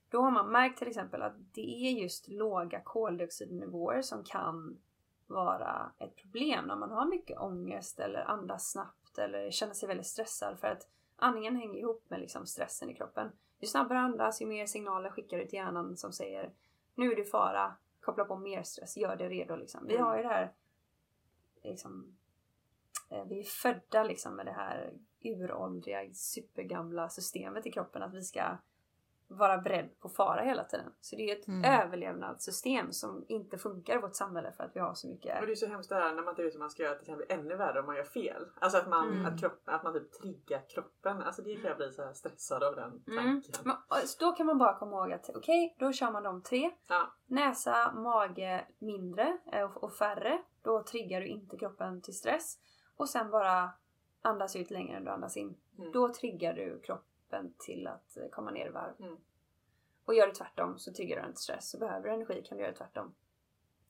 då 0.08 0.22
har 0.22 0.30
man 0.30 0.52
märkt 0.52 0.78
till 0.78 0.88
exempel 0.88 1.22
att 1.22 1.34
det 1.52 1.86
är 1.86 1.90
just 1.90 2.28
låga 2.28 2.80
koldioxidnivåer 2.80 4.02
som 4.02 4.24
kan 4.24 4.78
vara 5.26 5.92
ett 5.98 6.16
problem 6.16 6.64
när 6.64 6.76
man 6.76 6.90
har 6.90 7.06
mycket 7.06 7.38
ångest 7.38 8.00
eller 8.00 8.30
andas 8.30 8.70
snabbt 8.70 9.18
eller 9.18 9.50
känner 9.50 9.74
sig 9.74 9.88
väldigt 9.88 10.06
stressad 10.06 10.58
för 10.58 10.68
att 10.68 10.88
andningen 11.16 11.56
hänger 11.56 11.78
ihop 11.78 12.04
med 12.08 12.20
liksom 12.20 12.46
stressen 12.46 12.90
i 12.90 12.94
kroppen. 12.94 13.32
Ju 13.60 13.66
snabbare 13.66 13.98
du 13.98 14.04
andas, 14.04 14.42
ju 14.42 14.46
mer 14.46 14.66
signaler 14.66 15.10
skickar 15.10 15.38
du 15.38 15.46
till 15.46 15.54
hjärnan 15.58 15.96
som 15.96 16.12
säger 16.12 16.52
nu 16.94 17.12
är 17.12 17.16
det 17.16 17.24
fara, 17.24 17.74
koppla 18.00 18.24
på 18.24 18.36
mer 18.36 18.62
stress, 18.62 18.96
gör 18.96 19.16
det 19.16 19.28
redo 19.28 19.56
liksom. 19.56 19.86
Vi 19.86 19.94
Mm. 19.94 20.06
har 20.06 20.16
ju 20.16 20.22
det 20.22 20.28
här 20.28 20.52
liksom 21.62 22.16
eh, 23.10 23.24
vi 23.24 23.40
är 23.40 23.44
födda 23.44 24.04
liksom 24.04 24.36
med 24.36 24.46
det 24.46 24.52
här 24.52 24.92
uråldriga, 25.22 26.14
supergamla 26.14 27.08
systemet 27.08 27.66
i 27.66 27.70
kroppen 27.72 28.02
att 28.02 28.14
vi 28.14 28.22
ska 28.22 28.56
vara 29.30 29.58
beredd 29.58 30.00
på 30.00 30.08
fara 30.08 30.42
hela 30.42 30.64
tiden. 30.64 30.92
Så 31.00 31.16
det 31.16 31.30
är 31.30 31.36
ett 31.38 31.48
Mm. 31.48 31.80
överlevnadssystem 31.80 32.92
som 32.92 33.24
inte 33.28 33.58
funkar 33.58 33.94
i 33.94 34.00
vårt 34.00 34.14
samhälle 34.16 34.52
för 34.52 34.64
att 34.64 34.76
vi 34.76 34.80
har 34.80 34.94
så 34.94 35.08
mycket 35.08 35.40
Och 35.40 35.46
det 35.46 35.52
är 35.52 35.56
så 35.56 35.66
hemskt 35.66 35.88
det 35.88 35.94
här 35.94 36.14
när 36.14 36.22
man 36.22 36.32
inte 36.32 36.42
vet 36.42 36.54
hur 36.54 36.58
man 36.58 36.70
ska 36.70 36.82
göra 36.82 36.92
att 36.92 37.00
det 37.00 37.06
kan 37.06 37.16
bli 37.16 37.26
ännu 37.28 37.56
värre 37.56 37.80
om 37.80 37.86
man 37.86 37.96
gör 37.96 38.04
fel. 38.04 38.46
Alltså 38.60 38.78
att 38.78 38.88
man, 38.88 39.08
Mm. 39.12 39.26
att 39.26 39.40
kroppen, 39.40 39.74
att 39.74 39.82
man 39.82 39.92
typ 39.92 40.12
triggar 40.12 40.62
kroppen. 40.68 41.22
Alltså 41.22 41.42
det 41.42 41.54
kan 41.56 41.64
jag 41.64 41.76
bli 41.76 41.90
så 41.92 42.02
här 42.04 42.12
stressad 42.12 42.62
av 42.62 42.76
den 42.76 43.02
Mm. 43.08 43.24
tanken. 43.24 43.54
Men, 43.64 44.06
så 44.06 44.24
då 44.24 44.32
kan 44.32 44.46
man 44.46 44.58
bara 44.58 44.78
komma 44.78 44.96
ihåg 44.96 45.12
att 45.12 45.30
okej, 45.34 45.76
då 45.78 45.92
kör 45.92 46.10
man 46.10 46.22
de 46.22 46.42
tre. 46.42 46.70
Ja. 46.88 47.12
Näsa, 47.26 47.92
mage 47.92 48.66
mindre 48.78 49.38
eh, 49.52 49.62
och, 49.64 49.84
och 49.84 49.92
färre. 49.92 50.42
Då 50.62 50.82
triggar 50.82 51.20
du 51.20 51.26
inte 51.26 51.56
kroppen 51.56 52.02
till 52.02 52.14
stress. 52.16 52.58
Och 52.96 53.08
sen 53.08 53.30
bara 53.30 53.70
andas 54.22 54.56
ut 54.56 54.70
längre 54.70 54.96
än 54.96 55.04
du 55.04 55.10
andas 55.10 55.36
in. 55.36 55.56
Mm. 55.78 55.92
Då 55.92 56.08
triggar 56.14 56.52
du 56.54 56.80
kroppen 57.30 57.54
till 57.58 57.86
att 57.86 58.16
eh, 58.16 58.28
komma 58.30 58.50
ner 58.50 58.66
i 58.66 58.70
varv. 58.70 58.94
Mm. 59.00 59.16
Och 60.04 60.14
gör 60.14 60.26
du 60.26 60.32
tvärtom 60.32 60.78
så 60.78 60.92
triggar 60.92 61.22
du 61.22 61.28
inte 61.28 61.40
stress. 61.40 61.70
Så 61.70 61.78
behöver 61.78 62.08
du 62.08 62.14
energi 62.14 62.42
kan 62.48 62.58
du 62.58 62.64
göra 62.64 62.74
tvärtom. 62.74 63.14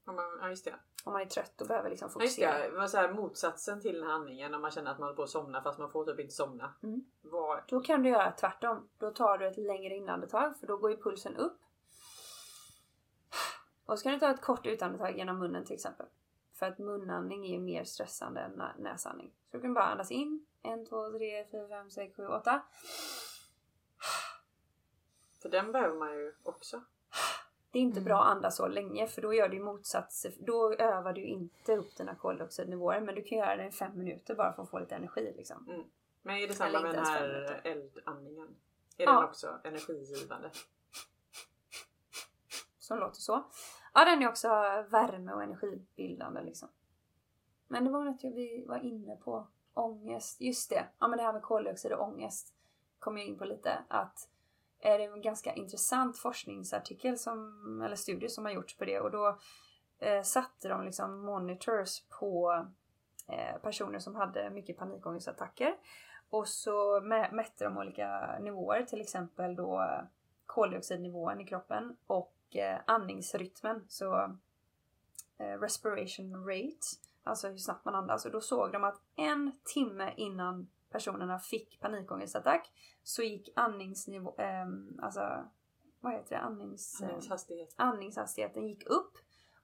Om 0.05 0.17
man, 0.17 0.39
ja 0.41 0.49
just 0.49 0.65
det. 0.65 0.75
Om 1.05 1.13
man 1.13 1.23
är 1.23 1.27
trött 1.27 1.61
och 1.61 1.67
behöver 1.67 1.91
liksom 1.91 2.11
Ja, 2.15 2.23
just 2.23 2.37
fokusera. 2.37 2.59
det. 2.59 2.77
Var 2.77 2.87
så 2.87 2.97
här 2.97 3.13
motsatsen 3.13 3.81
till 3.81 3.95
den 3.95 4.03
här 4.07 4.13
andningen 4.15 4.55
om 4.55 4.63
man 4.63 4.71
känner 4.71 4.91
att 4.91 4.99
man 4.99 5.05
håller 5.07 5.17
på 5.17 5.23
att 5.23 5.31
somna 5.31 5.63
fast 5.63 5.79
man 5.79 5.91
får 5.91 6.05
typ 6.05 6.21
inte 6.21 6.35
somna. 6.35 6.75
Mm. 6.83 7.05
Vad- 7.23 7.63
Då 7.69 7.81
kan 7.81 8.03
du 8.03 8.09
göra 8.09 8.33
tvärtom. 8.33 8.89
Då 8.99 9.11
tar 9.11 9.39
du 9.39 9.47
ett 9.47 9.57
längre 9.57 9.95
inandetag 9.95 10.57
för 10.61 10.67
då 10.67 10.77
går 10.77 10.91
ju 10.91 10.97
pulsen 10.97 11.37
upp. 11.37 11.59
Och 13.87 13.99
så 13.99 14.03
kan 14.03 14.13
du 14.13 14.19
ta 14.19 14.31
ett 14.31 14.43
kort 14.43 14.67
utandetag 14.67 15.17
genom 15.19 15.39
munnen 15.39 15.65
till 15.65 15.75
exempel. 15.75 16.07
För 16.53 16.67
att 16.67 16.79
munandning 16.79 17.47
är 17.55 17.59
mer 17.59 17.85
stressande 17.85 18.41
än 18.41 18.51
nä- 18.53 18.75
näsandning. 18.79 19.33
Så 19.51 19.57
du 19.57 19.61
kan 19.63 19.75
bara 19.75 19.85
andas 19.85 20.11
in. 20.11 20.47
1, 20.63 20.87
2, 20.89 21.11
3, 21.19 21.45
4, 21.51 21.69
5, 21.69 21.91
6, 21.91 22.17
7, 22.17 22.27
8. 22.27 22.63
För 25.43 25.49
den 25.49 25.73
behöver 25.73 25.99
man 25.99 26.13
ju 26.13 26.35
också. 26.43 26.83
Det 27.71 27.79
är 27.79 27.83
inte 27.83 27.99
Mm. 28.01 28.05
bra 28.05 28.23
att 28.23 28.37
andas 28.37 28.57
så 28.57 28.69
länge 28.69 29.07
för 29.07 29.23
då 29.23 29.35
gör 29.35 29.49
du 29.49 29.61
motsats. 29.61 30.27
Då 30.39 30.75
övar 30.75 31.13
du 31.13 31.25
inte 31.25 31.77
upp 31.77 31.97
dina 31.97 32.15
koldioxidnivåer. 32.15 33.01
Men 33.01 33.15
du 33.15 33.23
kan 33.23 33.39
göra 33.39 33.57
det 33.57 33.67
i 33.67 33.71
fem 33.71 33.99
minuter 33.99 34.35
bara 34.35 34.53
för 34.53 34.63
att 34.63 34.71
få 34.71 34.79
lite 34.79 34.95
energi 34.95 35.35
liksom. 35.37 35.85
Men 36.23 36.37
är 36.37 36.49
det 36.49 36.55
samma 36.55 36.81
med 36.81 36.95
den 36.95 37.05
fem 37.05 37.15
här 37.15 37.61
eldandningen? 37.65 38.57
Är 38.97 39.05
Ja. 39.05 39.13
den 39.13 39.25
också 39.25 39.59
energigivande? 39.65 40.51
som 42.79 42.99
låter 42.99 43.21
så. 43.21 43.51
Ja, 43.95 44.05
den 44.05 44.23
är 44.23 44.29
också 44.29 44.49
värme 44.89 45.33
och 45.33 45.43
energibildande 45.43 46.43
liksom. 46.43 46.69
Men 47.69 47.85
det 47.85 47.91
var 47.91 48.05
något 48.05 48.25
jag 48.25 48.31
vi 48.31 48.65
var 48.69 48.79
inne 48.79 49.17
på. 49.17 49.49
Ångest, 49.75 50.41
just 50.41 50.71
det. 50.71 50.87
Ja 50.99 51.09
men 51.09 51.17
det 51.17 51.25
här 51.25 51.33
med 51.33 51.43
koldioxid 51.43 51.93
och 51.93 52.09
ångest 52.09 52.55
kom 52.99 53.19
jag 53.19 53.27
in 53.27 53.39
på 53.39 53.45
lite. 53.45 53.79
Att 53.89 54.29
är 54.81 54.99
det 54.99 55.05
en 55.05 55.23
ganska 55.23 55.53
intressant 55.53 56.19
forskningsartikel 56.19 57.19
som, 57.19 57.83
eller 57.87 57.97
studie 57.97 58.29
som 58.29 58.45
har 58.45 58.53
gjorts 58.53 58.77
på 58.77 58.85
det 58.85 59.01
och 59.01 59.11
då 59.11 59.39
eh, 59.99 60.23
satte 60.23 60.69
de 60.69 60.85
liksom 60.85 61.21
monitors 61.21 62.03
på 62.21 62.67
eh, 63.29 63.61
personer 63.63 63.99
som 63.99 64.17
hade 64.17 64.51
mycket 64.51 64.79
panikångestattacker. 64.79 65.75
Och 66.31 66.49
så 66.49 67.01
mätte 67.33 67.65
de 67.65 67.79
olika 67.79 68.39
nivåer, 68.41 68.83
till 68.83 69.01
exempel 69.01 69.57
då 69.57 69.85
koldioxidnivån 70.47 71.41
i 71.41 71.47
kroppen 71.47 71.97
och 72.07 72.35
eh, 72.57 72.79
andningsrytmen. 72.87 73.85
Så 73.89 74.37
eh, 75.39 75.61
respiration 75.61 76.47
rate, 76.47 76.87
alltså 77.31 77.49
hur 77.49 77.57
snabbt 77.57 77.85
man 77.85 77.95
andas. 77.95 78.27
Och 78.27 78.33
då 78.33 78.41
såg 78.41 78.73
de 78.73 78.85
att 78.85 79.01
en 79.17 79.53
timme 79.65 80.15
innan 80.17 80.71
personerna 80.91 81.39
fick 81.39 81.81
panikångestattack 81.81 82.71
så 83.03 83.23
gick 83.23 83.49
andningsnivå, 83.57 84.35
eh, 84.39 84.67
alltså 85.03 85.45
vad 86.01 86.13
heter 86.13 86.37
det? 86.37 86.41
Andnings, 86.41 87.01
eh, 87.01 87.09
Andningshastighet. 87.09 87.75
andningshastigheten 87.77 88.69
gick 88.69 88.87
upp 88.87 89.13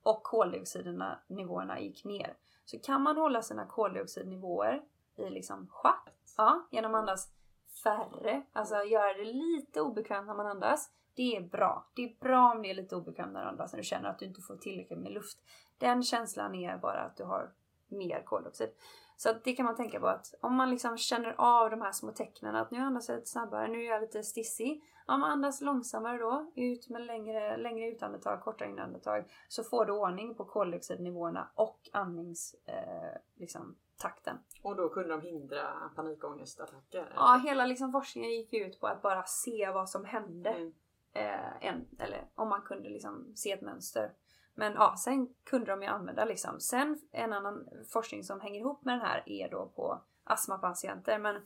och 0.03 0.23
koldioxidnivåerna 0.23 1.81
gick 1.81 2.05
ner. 2.05 2.37
Så 2.65 2.79
kan 2.79 3.03
man 3.03 3.17
hålla 3.17 3.43
sina 3.43 3.67
koldioxidnivåer 3.67 4.83
i 5.17 5.31
liksom 5.31 5.67
schack, 5.71 6.09
ja, 6.37 6.69
genom 6.71 6.95
att 6.95 6.99
andas 6.99 7.33
färre, 7.83 8.43
alltså 8.53 8.75
göra 8.75 9.13
det 9.13 9.25
lite 9.25 9.81
obekvämt 9.81 10.27
när 10.27 10.35
man 10.35 10.47
andas. 10.47 10.91
Det 11.15 11.37
är 11.37 11.41
bra. 11.41 11.87
Det 11.95 12.03
är 12.03 12.19
bra 12.21 12.53
om 12.53 12.63
det 12.63 12.71
är 12.71 12.75
lite 12.75 12.97
obekvämt 12.97 13.33
när 13.33 13.43
du 13.43 13.49
andas, 13.49 13.73
när 13.73 13.79
du 13.81 13.85
känner 13.85 14.09
att 14.09 14.19
du 14.19 14.25
inte 14.25 14.41
får 14.41 14.57
tillräckligt 14.57 14.99
med 14.99 15.13
luft. 15.13 15.39
Den 15.79 16.03
känslan 16.03 16.55
är 16.55 16.79
bara 16.79 17.01
att 17.01 17.17
du 17.17 17.25
har 17.25 17.53
mer 17.89 18.23
koldioxid. 18.25 18.69
Så 19.17 19.33
det 19.45 19.53
kan 19.53 19.67
man 19.67 19.77
tänka 19.77 20.01
på 20.01 20.07
att 20.07 20.35
om 20.41 20.55
man 20.55 20.71
liksom 20.71 20.99
känner 20.99 21.35
av 21.39 21.71
de 21.71 21.81
här 21.81 21.93
små 21.93 22.13
tecknen 22.13 22.57
att 22.57 22.71
nu 22.71 22.79
andas 22.79 23.09
jag 23.09 23.17
lite 23.17 23.31
snabbare, 23.31 23.69
nu 23.69 23.85
är 23.85 23.91
jag 23.91 24.01
lite 24.01 24.23
stissig. 24.23 24.83
Ja, 25.07 25.17
man 25.17 25.31
andas 25.31 25.61
långsammare 25.61 26.19
då, 26.19 26.53
ut 26.55 26.89
med 26.89 27.03
längre, 27.07 27.57
längre 27.57 27.89
utandetag, 27.89 28.41
kortare 28.41 28.69
inandetag. 28.69 29.25
Så 29.49 29.65
får 29.65 29.85
du 29.85 29.93
ordning 29.93 30.35
på 30.35 30.45
koldioxidnivåerna 30.45 31.51
och 31.55 31.81
andningstakten. 31.93 32.75
Eh, 32.75 33.21
liksom, 33.35 33.77
takten. 33.99 34.39
Och 34.63 34.77
då 34.77 34.89
kunde 34.89 35.09
de 35.09 35.21
hindra 35.21 35.91
panikångestattacker? 35.97 37.13
ja, 37.15 37.41
hela 37.45 37.67
liksom 37.67 37.93
forskningen 37.93 38.31
gick 38.31 38.53
ut 38.53 38.81
på 38.81 38.87
att 38.87 39.03
bara 39.03 39.23
se 39.23 39.71
vad 39.75 39.91
som 39.91 40.05
hände. 40.05 40.51
Mm. 40.51 40.73
Eh, 41.13 41.67
en, 41.67 41.89
eller 41.99 42.29
om 42.35 42.49
man 42.49 42.63
kunde 42.63 42.89
liksom 42.89 43.33
se 43.37 43.53
ett 43.53 43.63
mönster. 43.63 44.13
Men 44.55 44.73
ja, 44.73 44.95
sen 44.99 45.35
kunde 45.45 45.67
de 45.67 45.83
ju 45.83 45.89
använda 45.89 46.25
liksom. 46.25 46.61
Sen 46.61 46.99
en 47.13 47.33
annan 47.33 47.69
forskning 47.93 48.25
som 48.25 48.41
hänger 48.41 48.61
ihop 48.61 48.85
med 48.85 48.95
den 48.95 49.01
här 49.01 49.23
är 49.27 49.51
då 49.51 49.73
på 49.77 50.03
astmapatienter. 50.25 51.19
Men 51.19 51.43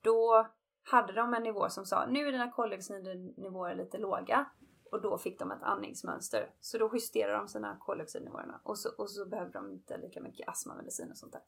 då 0.00 0.48
hade 0.82 1.12
de 1.12 1.34
en 1.34 1.42
nivå 1.42 1.68
som 1.68 1.86
sa 1.86 2.06
nu 2.06 2.28
är 2.28 2.32
dina 2.32 2.50
koldioxidnivåer 2.50 3.74
lite 3.74 3.98
låga 3.98 4.46
och 4.90 5.02
då 5.02 5.18
fick 5.18 5.38
de 5.38 5.50
ett 5.50 5.62
andningsmönster. 5.62 6.54
Så 6.60 6.78
då 6.78 6.90
justerade 6.92 7.38
de 7.38 7.48
sina 7.48 7.76
koldioxidnivåerna 7.80 8.60
och 8.62 8.78
så, 8.78 8.88
och 8.98 9.10
så 9.10 9.26
behövde 9.26 9.58
de 9.58 9.70
inte 9.70 9.98
lika 9.98 10.20
mycket 10.20 10.48
astmamedicin 10.48 11.10
och 11.10 11.16
sånt 11.16 11.32
där. 11.32 11.42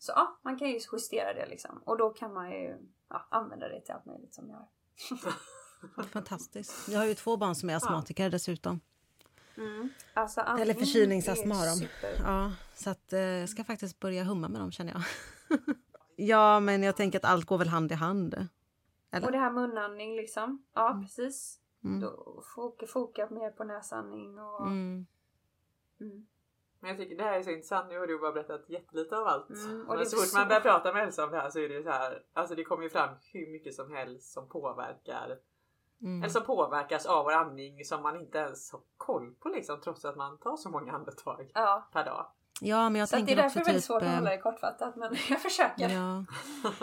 Så 0.00 0.12
ja, 0.16 0.38
man 0.42 0.58
kan 0.58 0.68
ju 0.68 0.80
justera 0.92 1.34
det 1.34 1.46
liksom. 1.46 1.82
Och 1.84 1.98
då 1.98 2.10
kan 2.10 2.34
man 2.34 2.50
ju 2.50 2.76
ja, 3.08 3.26
använda 3.30 3.68
det 3.68 3.80
till 3.80 3.94
allt 3.94 4.06
möjligt 4.06 4.34
som 4.34 4.50
jag 4.50 4.56
har. 4.56 6.04
Fantastiskt. 6.04 6.88
Jag 6.88 6.98
har 6.98 7.06
ju 7.06 7.14
två 7.14 7.36
barn 7.36 7.54
som 7.54 7.70
är 7.70 7.76
astmatiker 7.76 8.22
ja. 8.22 8.30
dessutom. 8.30 8.80
Mm. 9.56 9.88
Alltså, 10.14 10.40
Eller 10.40 10.74
förkylningsastma 10.74 11.54
har 11.54 11.66
de. 11.66 11.86
Ja, 12.24 12.52
så 12.74 12.90
att, 12.90 13.12
eh, 13.12 13.20
jag 13.20 13.48
ska 13.48 13.64
faktiskt 13.64 14.00
börja 14.00 14.24
humma 14.24 14.48
med 14.48 14.60
dem 14.60 14.72
känner 14.72 14.92
jag. 14.92 15.02
ja, 16.16 16.60
men 16.60 16.82
jag 16.82 16.96
tänker 16.96 17.18
att 17.18 17.24
allt 17.24 17.44
går 17.44 17.58
väl 17.58 17.68
hand 17.68 17.92
i 17.92 17.94
hand. 17.94 18.48
Eller? 19.10 19.26
Och 19.26 19.32
det 19.32 19.38
här 19.38 19.50
munandning 19.50 20.16
liksom. 20.16 20.64
Ja, 20.74 20.90
mm. 20.90 21.02
precis. 21.02 21.58
Mm. 21.84 22.00
Då 22.00 22.42
foka, 22.54 22.86
foka 22.86 23.28
mer 23.30 23.50
på 23.50 23.64
näsandning 23.64 24.38
och... 24.38 24.66
Mm. 24.66 25.06
Men 26.80 26.90
jag 26.90 26.98
tycker 26.98 27.16
det 27.16 27.24
här 27.24 27.38
är 27.38 27.42
så 27.42 27.50
intressant. 27.50 27.88
Nu 27.88 27.98
har 27.98 28.06
du 28.06 28.18
bara 28.18 28.32
berättat 28.32 28.64
jättelite 28.68 29.16
av 29.16 29.26
allt. 29.26 29.50
Mm, 29.50 29.88
och 29.88 29.96
Men 29.96 30.06
så 30.06 30.16
fort 30.16 30.26
så... 30.26 30.38
man 30.38 30.48
börjar 30.48 30.60
prata 30.60 30.92
med 30.92 31.02
Elsa 31.02 31.24
om 31.24 31.30
det 31.30 31.36
här 31.36 31.50
så 31.50 31.58
är 31.58 31.68
det 31.68 31.82
så 31.82 31.90
här. 31.90 32.22
Alltså 32.32 32.54
det 32.54 32.64
kommer 32.64 32.82
ju 32.82 32.90
fram 32.90 33.10
hur 33.32 33.52
mycket 33.52 33.74
som 33.74 33.92
helst 33.92 34.32
som 34.32 34.48
påverkar. 34.48 35.38
Mm. 36.02 36.22
Eller 36.22 36.32
som 36.32 36.42
påverkas 36.42 37.06
av 37.06 37.24
vår 37.24 37.32
andning 37.32 37.84
som 37.84 38.02
man 38.02 38.20
inte 38.20 38.38
ens 38.38 38.72
har 38.72 38.80
koll 38.96 39.34
på 39.34 39.48
liksom 39.48 39.80
trots 39.80 40.04
att 40.04 40.16
man 40.16 40.38
tar 40.38 40.56
så 40.56 40.70
många 40.70 40.92
andetag 40.92 41.50
ja. 41.54 41.88
per 41.92 42.04
dag. 42.04 42.26
Ja, 42.60 42.90
men 42.90 43.00
jag 43.00 43.08
så 43.08 43.16
tänker 43.16 43.36
det 43.36 43.40
är 43.40 43.42
därför 43.42 43.60
också 43.60 43.68
väldigt 43.68 43.82
typ, 43.82 43.86
svårt 43.86 44.02
att 44.02 44.08
eh, 44.08 44.14
hålla 44.14 44.30
det 44.30 44.38
kortfattat 44.38 44.96
men 44.96 45.16
jag 45.28 45.42
försöker. 45.42 45.88
Ja. 45.88 46.24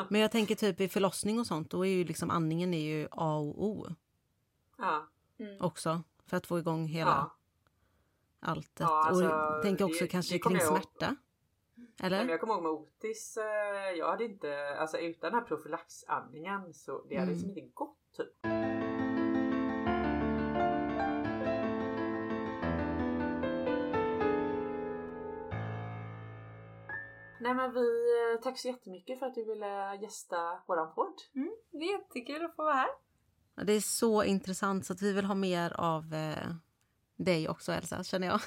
Men 0.10 0.22
jag 0.22 0.32
tänker 0.32 0.56
typ 0.56 0.82
i 0.82 0.90
förlossning 0.90 1.40
och 1.40 1.48
sånt 1.48 1.72
då 1.72 1.86
är 1.86 1.90
ju 1.90 2.04
liksom 2.04 2.30
andningen 2.30 2.74
är 2.74 2.82
ju 2.82 3.08
A 3.12 3.38
och 3.38 3.66
O. 3.66 3.88
Ja. 4.78 5.08
Mm. 5.40 5.62
Också 5.62 6.02
för 6.26 6.38
att 6.38 6.48
få 6.48 6.60
igång 6.60 6.86
hela 6.86 7.10
ja. 7.10 7.37
Alltet. 8.40 8.80
Ja, 8.80 9.04
alltså, 9.08 9.30
och 9.30 9.62
tänker 9.62 9.86
också 9.86 10.04
det, 10.04 10.08
kanske 10.08 10.36
det 10.36 10.40
kring 10.40 10.60
smärta. 10.60 11.16
Eller? 12.04 12.30
Jag 12.30 12.40
kommer 12.40 12.54
ihåg 12.54 12.64
med 12.64 12.72
Otis, 12.72 13.38
eh, 13.38 13.98
jag 13.98 14.12
hade 14.12 14.26
inte, 14.26 14.78
alltså 14.80 14.98
utan 14.98 15.32
den 15.32 15.40
här 15.40 15.48
profylaxandningen 15.48 16.74
så 16.74 17.06
det 17.10 17.16
hade 17.16 17.32
liksom 17.32 17.50
mm. 17.50 17.58
inte 17.58 17.72
gått 17.74 17.98
typ. 18.18 18.28
Nej 27.40 27.54
men 27.56 27.74
vi, 27.74 27.88
eh, 28.34 28.42
tack 28.44 28.60
så 28.60 28.68
jättemycket 28.68 29.20
för 29.20 29.26
att 29.26 29.36
du 29.36 29.46
ville 29.46 29.96
gästa 30.02 30.62
våran 30.68 30.94
podd. 30.94 31.14
Mm, 31.36 31.52
det 31.72 31.78
är 31.78 31.92
jättekul 31.92 32.46
att 32.46 32.56
få 32.56 32.64
vara 32.64 32.74
här. 32.74 32.90
Det 33.66 33.74
är 33.74 33.80
så 33.80 34.24
intressant 34.24 34.86
så 34.86 34.94
att 34.94 35.02
vi 35.02 35.14
vill 35.14 35.26
ha 35.26 35.36
mer 35.36 35.74
av 35.74 36.14
eh, 36.14 36.48
dig 37.18 37.50
också 37.50 37.72
Elsa, 37.72 38.04
känner 38.04 38.28
jag. 38.28 38.40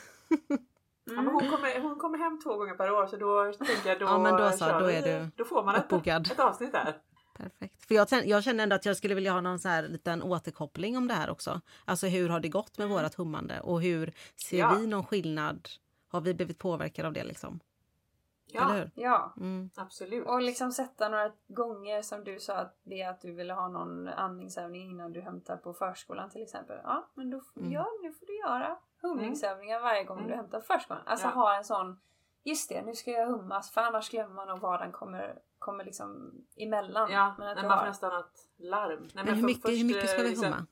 Mm. 1.10 1.24
Ja, 1.24 1.32
hon, 1.32 1.50
kommer, 1.50 1.80
hon 1.80 1.98
kommer 1.98 2.18
hem 2.18 2.40
två 2.42 2.56
gånger 2.56 2.74
per 2.74 2.90
år 2.90 3.06
så 3.06 3.16
då 3.16 3.52
tänker 3.66 3.88
jag 3.88 3.98
då, 3.98 4.04
ja, 4.04 4.18
men 4.18 4.36
då, 4.36 4.50
så, 4.50 4.64
då, 4.64 4.90
är 4.90 5.02
du 5.02 5.30
då 5.36 5.44
får 5.44 5.64
man 5.64 5.74
ett, 5.74 6.30
ett 6.30 6.40
avsnitt 6.40 6.72
där. 6.72 6.96
Perfekt. 7.36 7.86
För 7.86 7.94
jag, 7.94 8.08
jag 8.26 8.44
känner 8.44 8.62
ändå 8.62 8.76
att 8.76 8.86
jag 8.86 8.96
skulle 8.96 9.14
vilja 9.14 9.32
ha 9.32 9.40
någon 9.40 9.58
så 9.58 9.68
här 9.68 9.88
liten 9.88 10.22
återkoppling 10.22 10.96
om 10.96 11.08
det 11.08 11.14
här 11.14 11.30
också. 11.30 11.60
Alltså 11.84 12.06
hur 12.06 12.28
har 12.28 12.40
det 12.40 12.48
gått 12.48 12.78
med 12.78 12.84
mm. 12.84 12.96
vårat 12.96 13.14
hummande 13.14 13.60
och 13.60 13.82
hur 13.82 14.12
ser 14.36 14.58
ja. 14.58 14.74
vi 14.74 14.86
någon 14.86 15.04
skillnad? 15.04 15.68
Har 16.08 16.20
vi 16.20 16.34
blivit 16.34 16.58
påverkade 16.58 17.08
av 17.08 17.14
det 17.14 17.24
liksom? 17.24 17.60
Ja, 18.54 18.84
ja. 18.94 19.34
Mm. 19.36 19.70
absolut. 19.76 20.26
Och 20.26 20.42
liksom 20.42 20.72
sätta 20.72 21.08
några 21.08 21.32
gånger 21.48 22.02
som 22.02 22.24
du 22.24 22.40
sa 22.40 22.54
att 22.54 22.78
det 22.82 23.02
är 23.02 23.10
att 23.10 23.20
du 23.20 23.32
ville 23.32 23.52
ha 23.52 23.68
någon 23.68 24.08
andningsövning 24.08 24.90
innan 24.90 25.12
du 25.12 25.20
hämtar 25.20 25.56
på 25.56 25.74
förskolan 25.74 26.30
till 26.30 26.42
exempel. 26.42 26.78
Ja, 26.84 27.10
men 27.14 27.30
då, 27.30 27.40
mm. 27.56 27.72
ja, 27.72 27.86
nu 28.02 28.12
får 28.12 28.26
du 28.26 28.38
göra 28.38 28.76
humningsövningar 29.02 29.76
mm. 29.76 29.84
varje 29.84 30.04
gång 30.04 30.18
mm. 30.18 30.30
du 30.30 30.36
hämtar 30.36 30.60
förskolan. 30.60 31.02
Alltså 31.06 31.26
ja. 31.26 31.32
ha 31.32 31.56
en 31.56 31.64
sån, 31.64 32.00
just 32.44 32.68
det, 32.68 32.82
nu 32.82 32.94
ska 32.94 33.10
jag 33.10 33.26
hummas 33.26 33.70
för 33.70 33.80
annars 33.80 34.10
glömmer 34.10 34.34
man 34.34 34.48
nog 34.48 34.60
vad 34.60 34.80
den 34.80 34.92
kommer, 34.92 35.38
kommer 35.58 35.84
liksom 35.84 36.32
emellan. 36.56 37.12
Ja, 37.12 37.34
men 37.38 37.48
att 37.48 37.64
man 37.64 37.78
får 37.78 37.86
nästan 37.86 38.20
ett 38.20 38.48
larm. 38.58 39.00
Nej, 39.00 39.10
men, 39.14 39.24
men 39.24 39.34
hur, 39.34 39.42
mycket, 39.42 39.70
hur 39.70 39.84
mycket 39.84 40.10
ska 40.10 40.22
vi 40.22 40.28
liksom- 40.28 40.44
humma? 40.44 40.66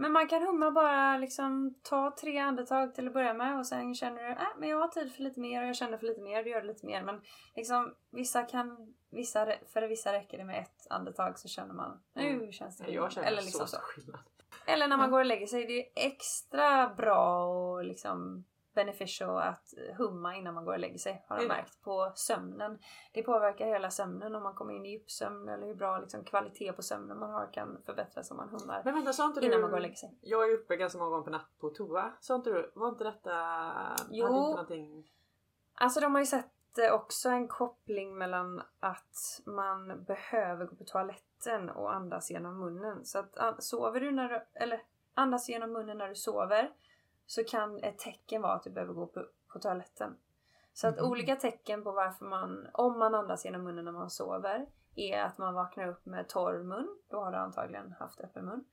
Men 0.00 0.12
man 0.12 0.28
kan 0.28 0.42
humma 0.42 0.70
bara 0.70 1.18
liksom 1.18 1.74
ta 1.82 2.14
tre 2.20 2.38
andetag 2.38 2.94
till 2.94 3.06
att 3.06 3.12
börja 3.12 3.34
med 3.34 3.58
och 3.58 3.66
sen 3.66 3.94
känner 3.94 4.22
du 4.22 4.28
äh, 4.28 4.38
men 4.58 4.68
jag 4.68 4.78
har 4.78 4.88
tid 4.88 5.12
för 5.12 5.22
lite 5.22 5.40
mer 5.40 5.62
och 5.62 5.68
jag 5.68 5.76
känner 5.76 5.98
för 5.98 6.06
lite 6.06 6.20
mer, 6.20 6.44
du 6.44 6.50
gör 6.50 6.62
lite 6.62 6.86
mer. 6.86 7.02
Men 7.02 7.20
liksom 7.56 7.94
vissa 8.10 8.42
kan, 8.42 8.94
vissa, 9.10 9.46
för 9.72 9.82
vissa 9.82 10.12
räcker 10.12 10.38
det 10.38 10.44
med 10.44 10.60
ett 10.60 10.86
andetag 10.90 11.38
så 11.38 11.48
känner 11.48 11.74
man 11.74 12.00
nu 12.12 12.30
mm. 12.30 12.52
känns 12.52 12.76
det 12.76 12.90
Jag 12.90 13.12
känner 13.12 13.28
Eller 13.28 13.42
liksom 13.42 13.66
så. 13.66 13.76
så. 13.76 14.12
Eller 14.66 14.88
när 14.88 14.96
man 14.96 15.10
går 15.10 15.20
och 15.20 15.26
lägger 15.26 15.46
sig, 15.46 15.66
det 15.66 15.80
är 15.80 16.06
extra 16.06 16.88
bra 16.88 17.44
och 17.44 17.84
liksom 17.84 18.44
beneficial 18.74 19.42
att 19.42 19.74
humma 19.96 20.36
innan 20.36 20.54
man 20.54 20.64
går 20.64 20.72
och 20.72 20.78
lägger 20.78 20.98
sig. 20.98 21.24
Har 21.28 21.38
jag 21.38 21.48
märkt 21.48 21.82
på 21.82 22.12
sömnen. 22.14 22.78
Det 23.12 23.22
påverkar 23.22 23.66
hela 23.66 23.90
sömnen 23.90 24.34
om 24.34 24.42
man 24.42 24.54
kommer 24.54 24.74
in 24.74 24.86
i 24.86 24.90
djupsömn 24.90 25.48
eller 25.48 25.66
hur 25.66 25.74
bra 25.74 25.98
liksom, 25.98 26.24
kvalitet 26.24 26.72
på 26.72 26.82
sömnen 26.82 27.18
man 27.18 27.30
har 27.30 27.52
kan 27.52 27.82
förbättras 27.86 28.30
om 28.30 28.36
man 28.36 28.48
hummar 28.48 28.82
Men 28.84 28.94
vänta, 28.94 29.12
sa 29.12 29.26
inte 29.26 29.40
innan 29.40 29.56
du, 29.56 29.62
man 29.62 29.70
går 29.70 29.76
och 29.76 29.82
lägger 29.82 29.96
sig. 29.96 30.18
Jag 30.20 30.50
är 30.50 30.54
uppe 30.54 30.76
ganska 30.76 30.98
många 30.98 31.10
gånger 31.10 31.24
på 31.24 31.30
natt 31.30 31.58
på 31.60 31.70
toa. 31.70 32.12
Sa 32.20 32.34
inte 32.34 32.50
du, 32.50 32.72
var 32.74 32.88
inte 32.88 33.04
detta... 33.04 33.32
Jo. 34.10 34.26
Inte 34.26 34.38
någonting... 34.38 35.10
Alltså 35.74 36.00
de 36.00 36.14
har 36.14 36.20
ju 36.20 36.26
sett 36.26 36.46
också 36.92 37.28
en 37.28 37.48
koppling 37.48 38.18
mellan 38.18 38.62
att 38.80 39.40
man 39.46 40.04
behöver 40.04 40.66
gå 40.66 40.76
på 40.76 40.84
toaletten 40.84 41.70
och 41.70 41.94
andas 41.94 42.30
genom 42.30 42.58
munnen. 42.58 43.04
Så 43.04 43.18
att 43.18 43.62
sover 43.62 44.00
du 44.00 44.10
när 44.10 44.28
du, 44.28 44.40
eller 44.54 44.82
andas 45.14 45.48
genom 45.48 45.72
munnen 45.72 45.98
när 45.98 46.08
du 46.08 46.14
sover 46.14 46.72
så 47.30 47.44
kan 47.44 47.84
ett 47.84 47.98
tecken 47.98 48.42
vara 48.42 48.52
att 48.52 48.62
du 48.62 48.70
behöver 48.70 48.94
gå 48.94 49.06
på, 49.06 49.26
på 49.52 49.58
toaletten. 49.58 50.16
Så 50.72 50.88
att 50.88 50.98
mm. 50.98 51.10
olika 51.10 51.36
tecken 51.36 51.82
på 51.84 51.92
varför 51.92 52.24
man, 52.24 52.68
om 52.72 52.98
man 52.98 53.14
andas 53.14 53.44
genom 53.44 53.64
munnen 53.64 53.84
när 53.84 53.92
man 53.92 54.10
sover, 54.10 54.66
är 54.94 55.22
att 55.22 55.38
man 55.38 55.54
vaknar 55.54 55.88
upp 55.88 56.06
med 56.06 56.28
torr 56.28 56.62
mun. 56.62 56.98
Då 57.08 57.20
har 57.20 57.32
du 57.32 57.38
antagligen 57.38 57.92
haft 57.92 58.20
öppen 58.20 58.44
mun. 58.44 58.64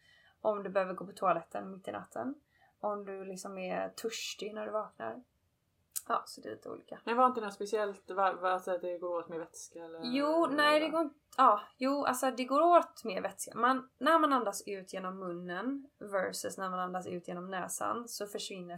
Om 0.42 0.64
du 0.64 0.70
behöver 0.70 0.94
gå 0.94 1.06
på 1.06 1.12
toaletten 1.12 1.72
mitt 1.72 1.88
i 1.88 1.92
natten. 1.92 2.36
Om 2.80 3.06
du 3.06 3.26
liksom 3.26 3.58
är 3.58 3.90
törstig 3.90 4.54
när 4.54 4.66
du 4.66 4.72
vaknar. 4.72 5.24
Ja, 6.08 6.24
så 6.26 6.42
det 6.42 6.50
är 6.50 6.52
lite 6.52 6.70
olika. 6.70 7.00
Men 7.04 7.18
var 7.18 7.26
inte 7.26 7.42
något 7.42 7.54
speciellt, 7.54 8.12
alltså 8.12 8.72
att 8.72 8.82
det 8.82 8.98
går 8.98 9.20
åt 9.20 9.30
mer 9.30 9.40
vätska? 9.40 9.86
Eller? 9.86 10.00
Jo, 10.04 10.48
nej 10.52 10.80
det 10.80 10.90
går 10.90 11.02
inte, 11.02 11.16
ja, 11.38 11.62
jo 11.78 12.04
alltså 12.04 12.32
det 12.32 12.44
går 12.44 12.62
åt 12.62 13.04
mer 13.04 13.22
vätska. 13.22 13.52
Man, 13.56 13.90
när 13.98 14.20
man 14.20 14.34
andas 14.34 14.64
ut 14.68 14.94
genom 14.94 15.20
munnen 15.20 15.88
versus 16.00 16.58
när 16.58 16.70
man 16.70 16.80
andas 16.80 17.08
ut 17.08 17.28
genom 17.28 17.50
näsan 17.50 18.08
så 18.08 18.28
försvinner 18.28 18.78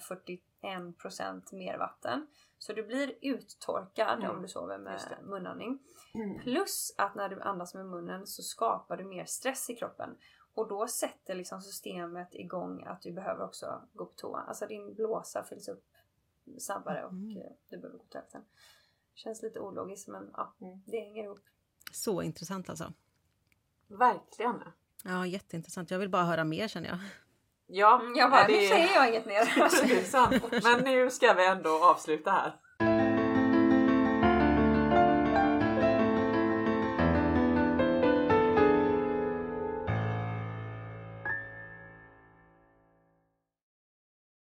41% 0.62 1.56
mer 1.56 1.78
vatten. 1.78 2.28
Så 2.58 2.74
du 2.74 2.84
blir 2.84 3.14
uttorkad 3.22 4.20
mm. 4.20 4.32
om 4.32 4.42
du 4.42 4.48
sover 4.48 4.78
med 4.78 5.02
munandning. 5.24 5.80
Mm. 6.14 6.40
Plus 6.40 6.94
att 6.98 7.16
när 7.16 7.30
du 7.30 7.42
andas 7.42 7.74
med 7.74 7.86
munnen 7.86 8.28
så 8.28 8.44
skapar 8.44 8.98
du 8.98 9.04
mer 9.04 9.26
stress 9.26 9.70
i 9.70 9.76
kroppen. 9.76 10.18
Och 10.54 10.68
då 10.68 10.88
sätter 10.88 11.36
liksom 11.36 11.62
systemet 11.62 12.36
igång 12.36 12.84
att 12.84 13.02
du 13.02 13.12
behöver 13.12 13.46
också 13.46 13.82
gå 13.94 14.06
på 14.06 14.14
toa. 14.16 14.40
Alltså 14.40 14.66
din 14.66 14.94
blåsa 14.94 15.44
fylls 15.44 15.68
upp 15.68 15.84
snabbare 16.60 17.06
och 17.06 17.12
mm. 17.12 17.38
Eh, 17.38 17.44
du 17.70 17.78
behöver 17.78 17.98
gå 17.98 18.04
till 18.04 18.12
toaletten. 18.12 18.42
Känns 19.14 19.42
lite 19.42 19.60
ologiskt 19.60 20.08
men 20.08 20.30
ja, 20.34 20.56
mm. 20.62 20.82
det 20.86 21.00
hänger 21.00 21.24
ihop. 21.24 21.40
Så 21.92 22.22
intressant 22.22 22.70
alltså. 22.70 22.94
Verkligen. 23.88 24.64
Ja, 25.04 25.26
jätteintressant. 25.26 25.92
Jag 25.92 26.00
vill 26.00 26.10
bara 26.10 26.24
höra 26.24 26.44
mer 26.44 26.68
känner 26.68 26.90
jag. 26.90 26.98
Ja, 27.68 28.02
mm, 28.02 28.16
jag 28.16 28.32
bara, 28.32 28.48
det... 28.48 28.54
nu 28.54 28.68
säger 28.68 28.96
jag 28.96 29.10
inget 29.10 29.26
mer. 29.26 30.64
Men 30.64 30.84
nu 30.84 31.10
ska 31.10 31.34
vi 31.34 31.46
ändå 31.46 31.84
avsluta 31.84 32.32
här. 32.32 32.60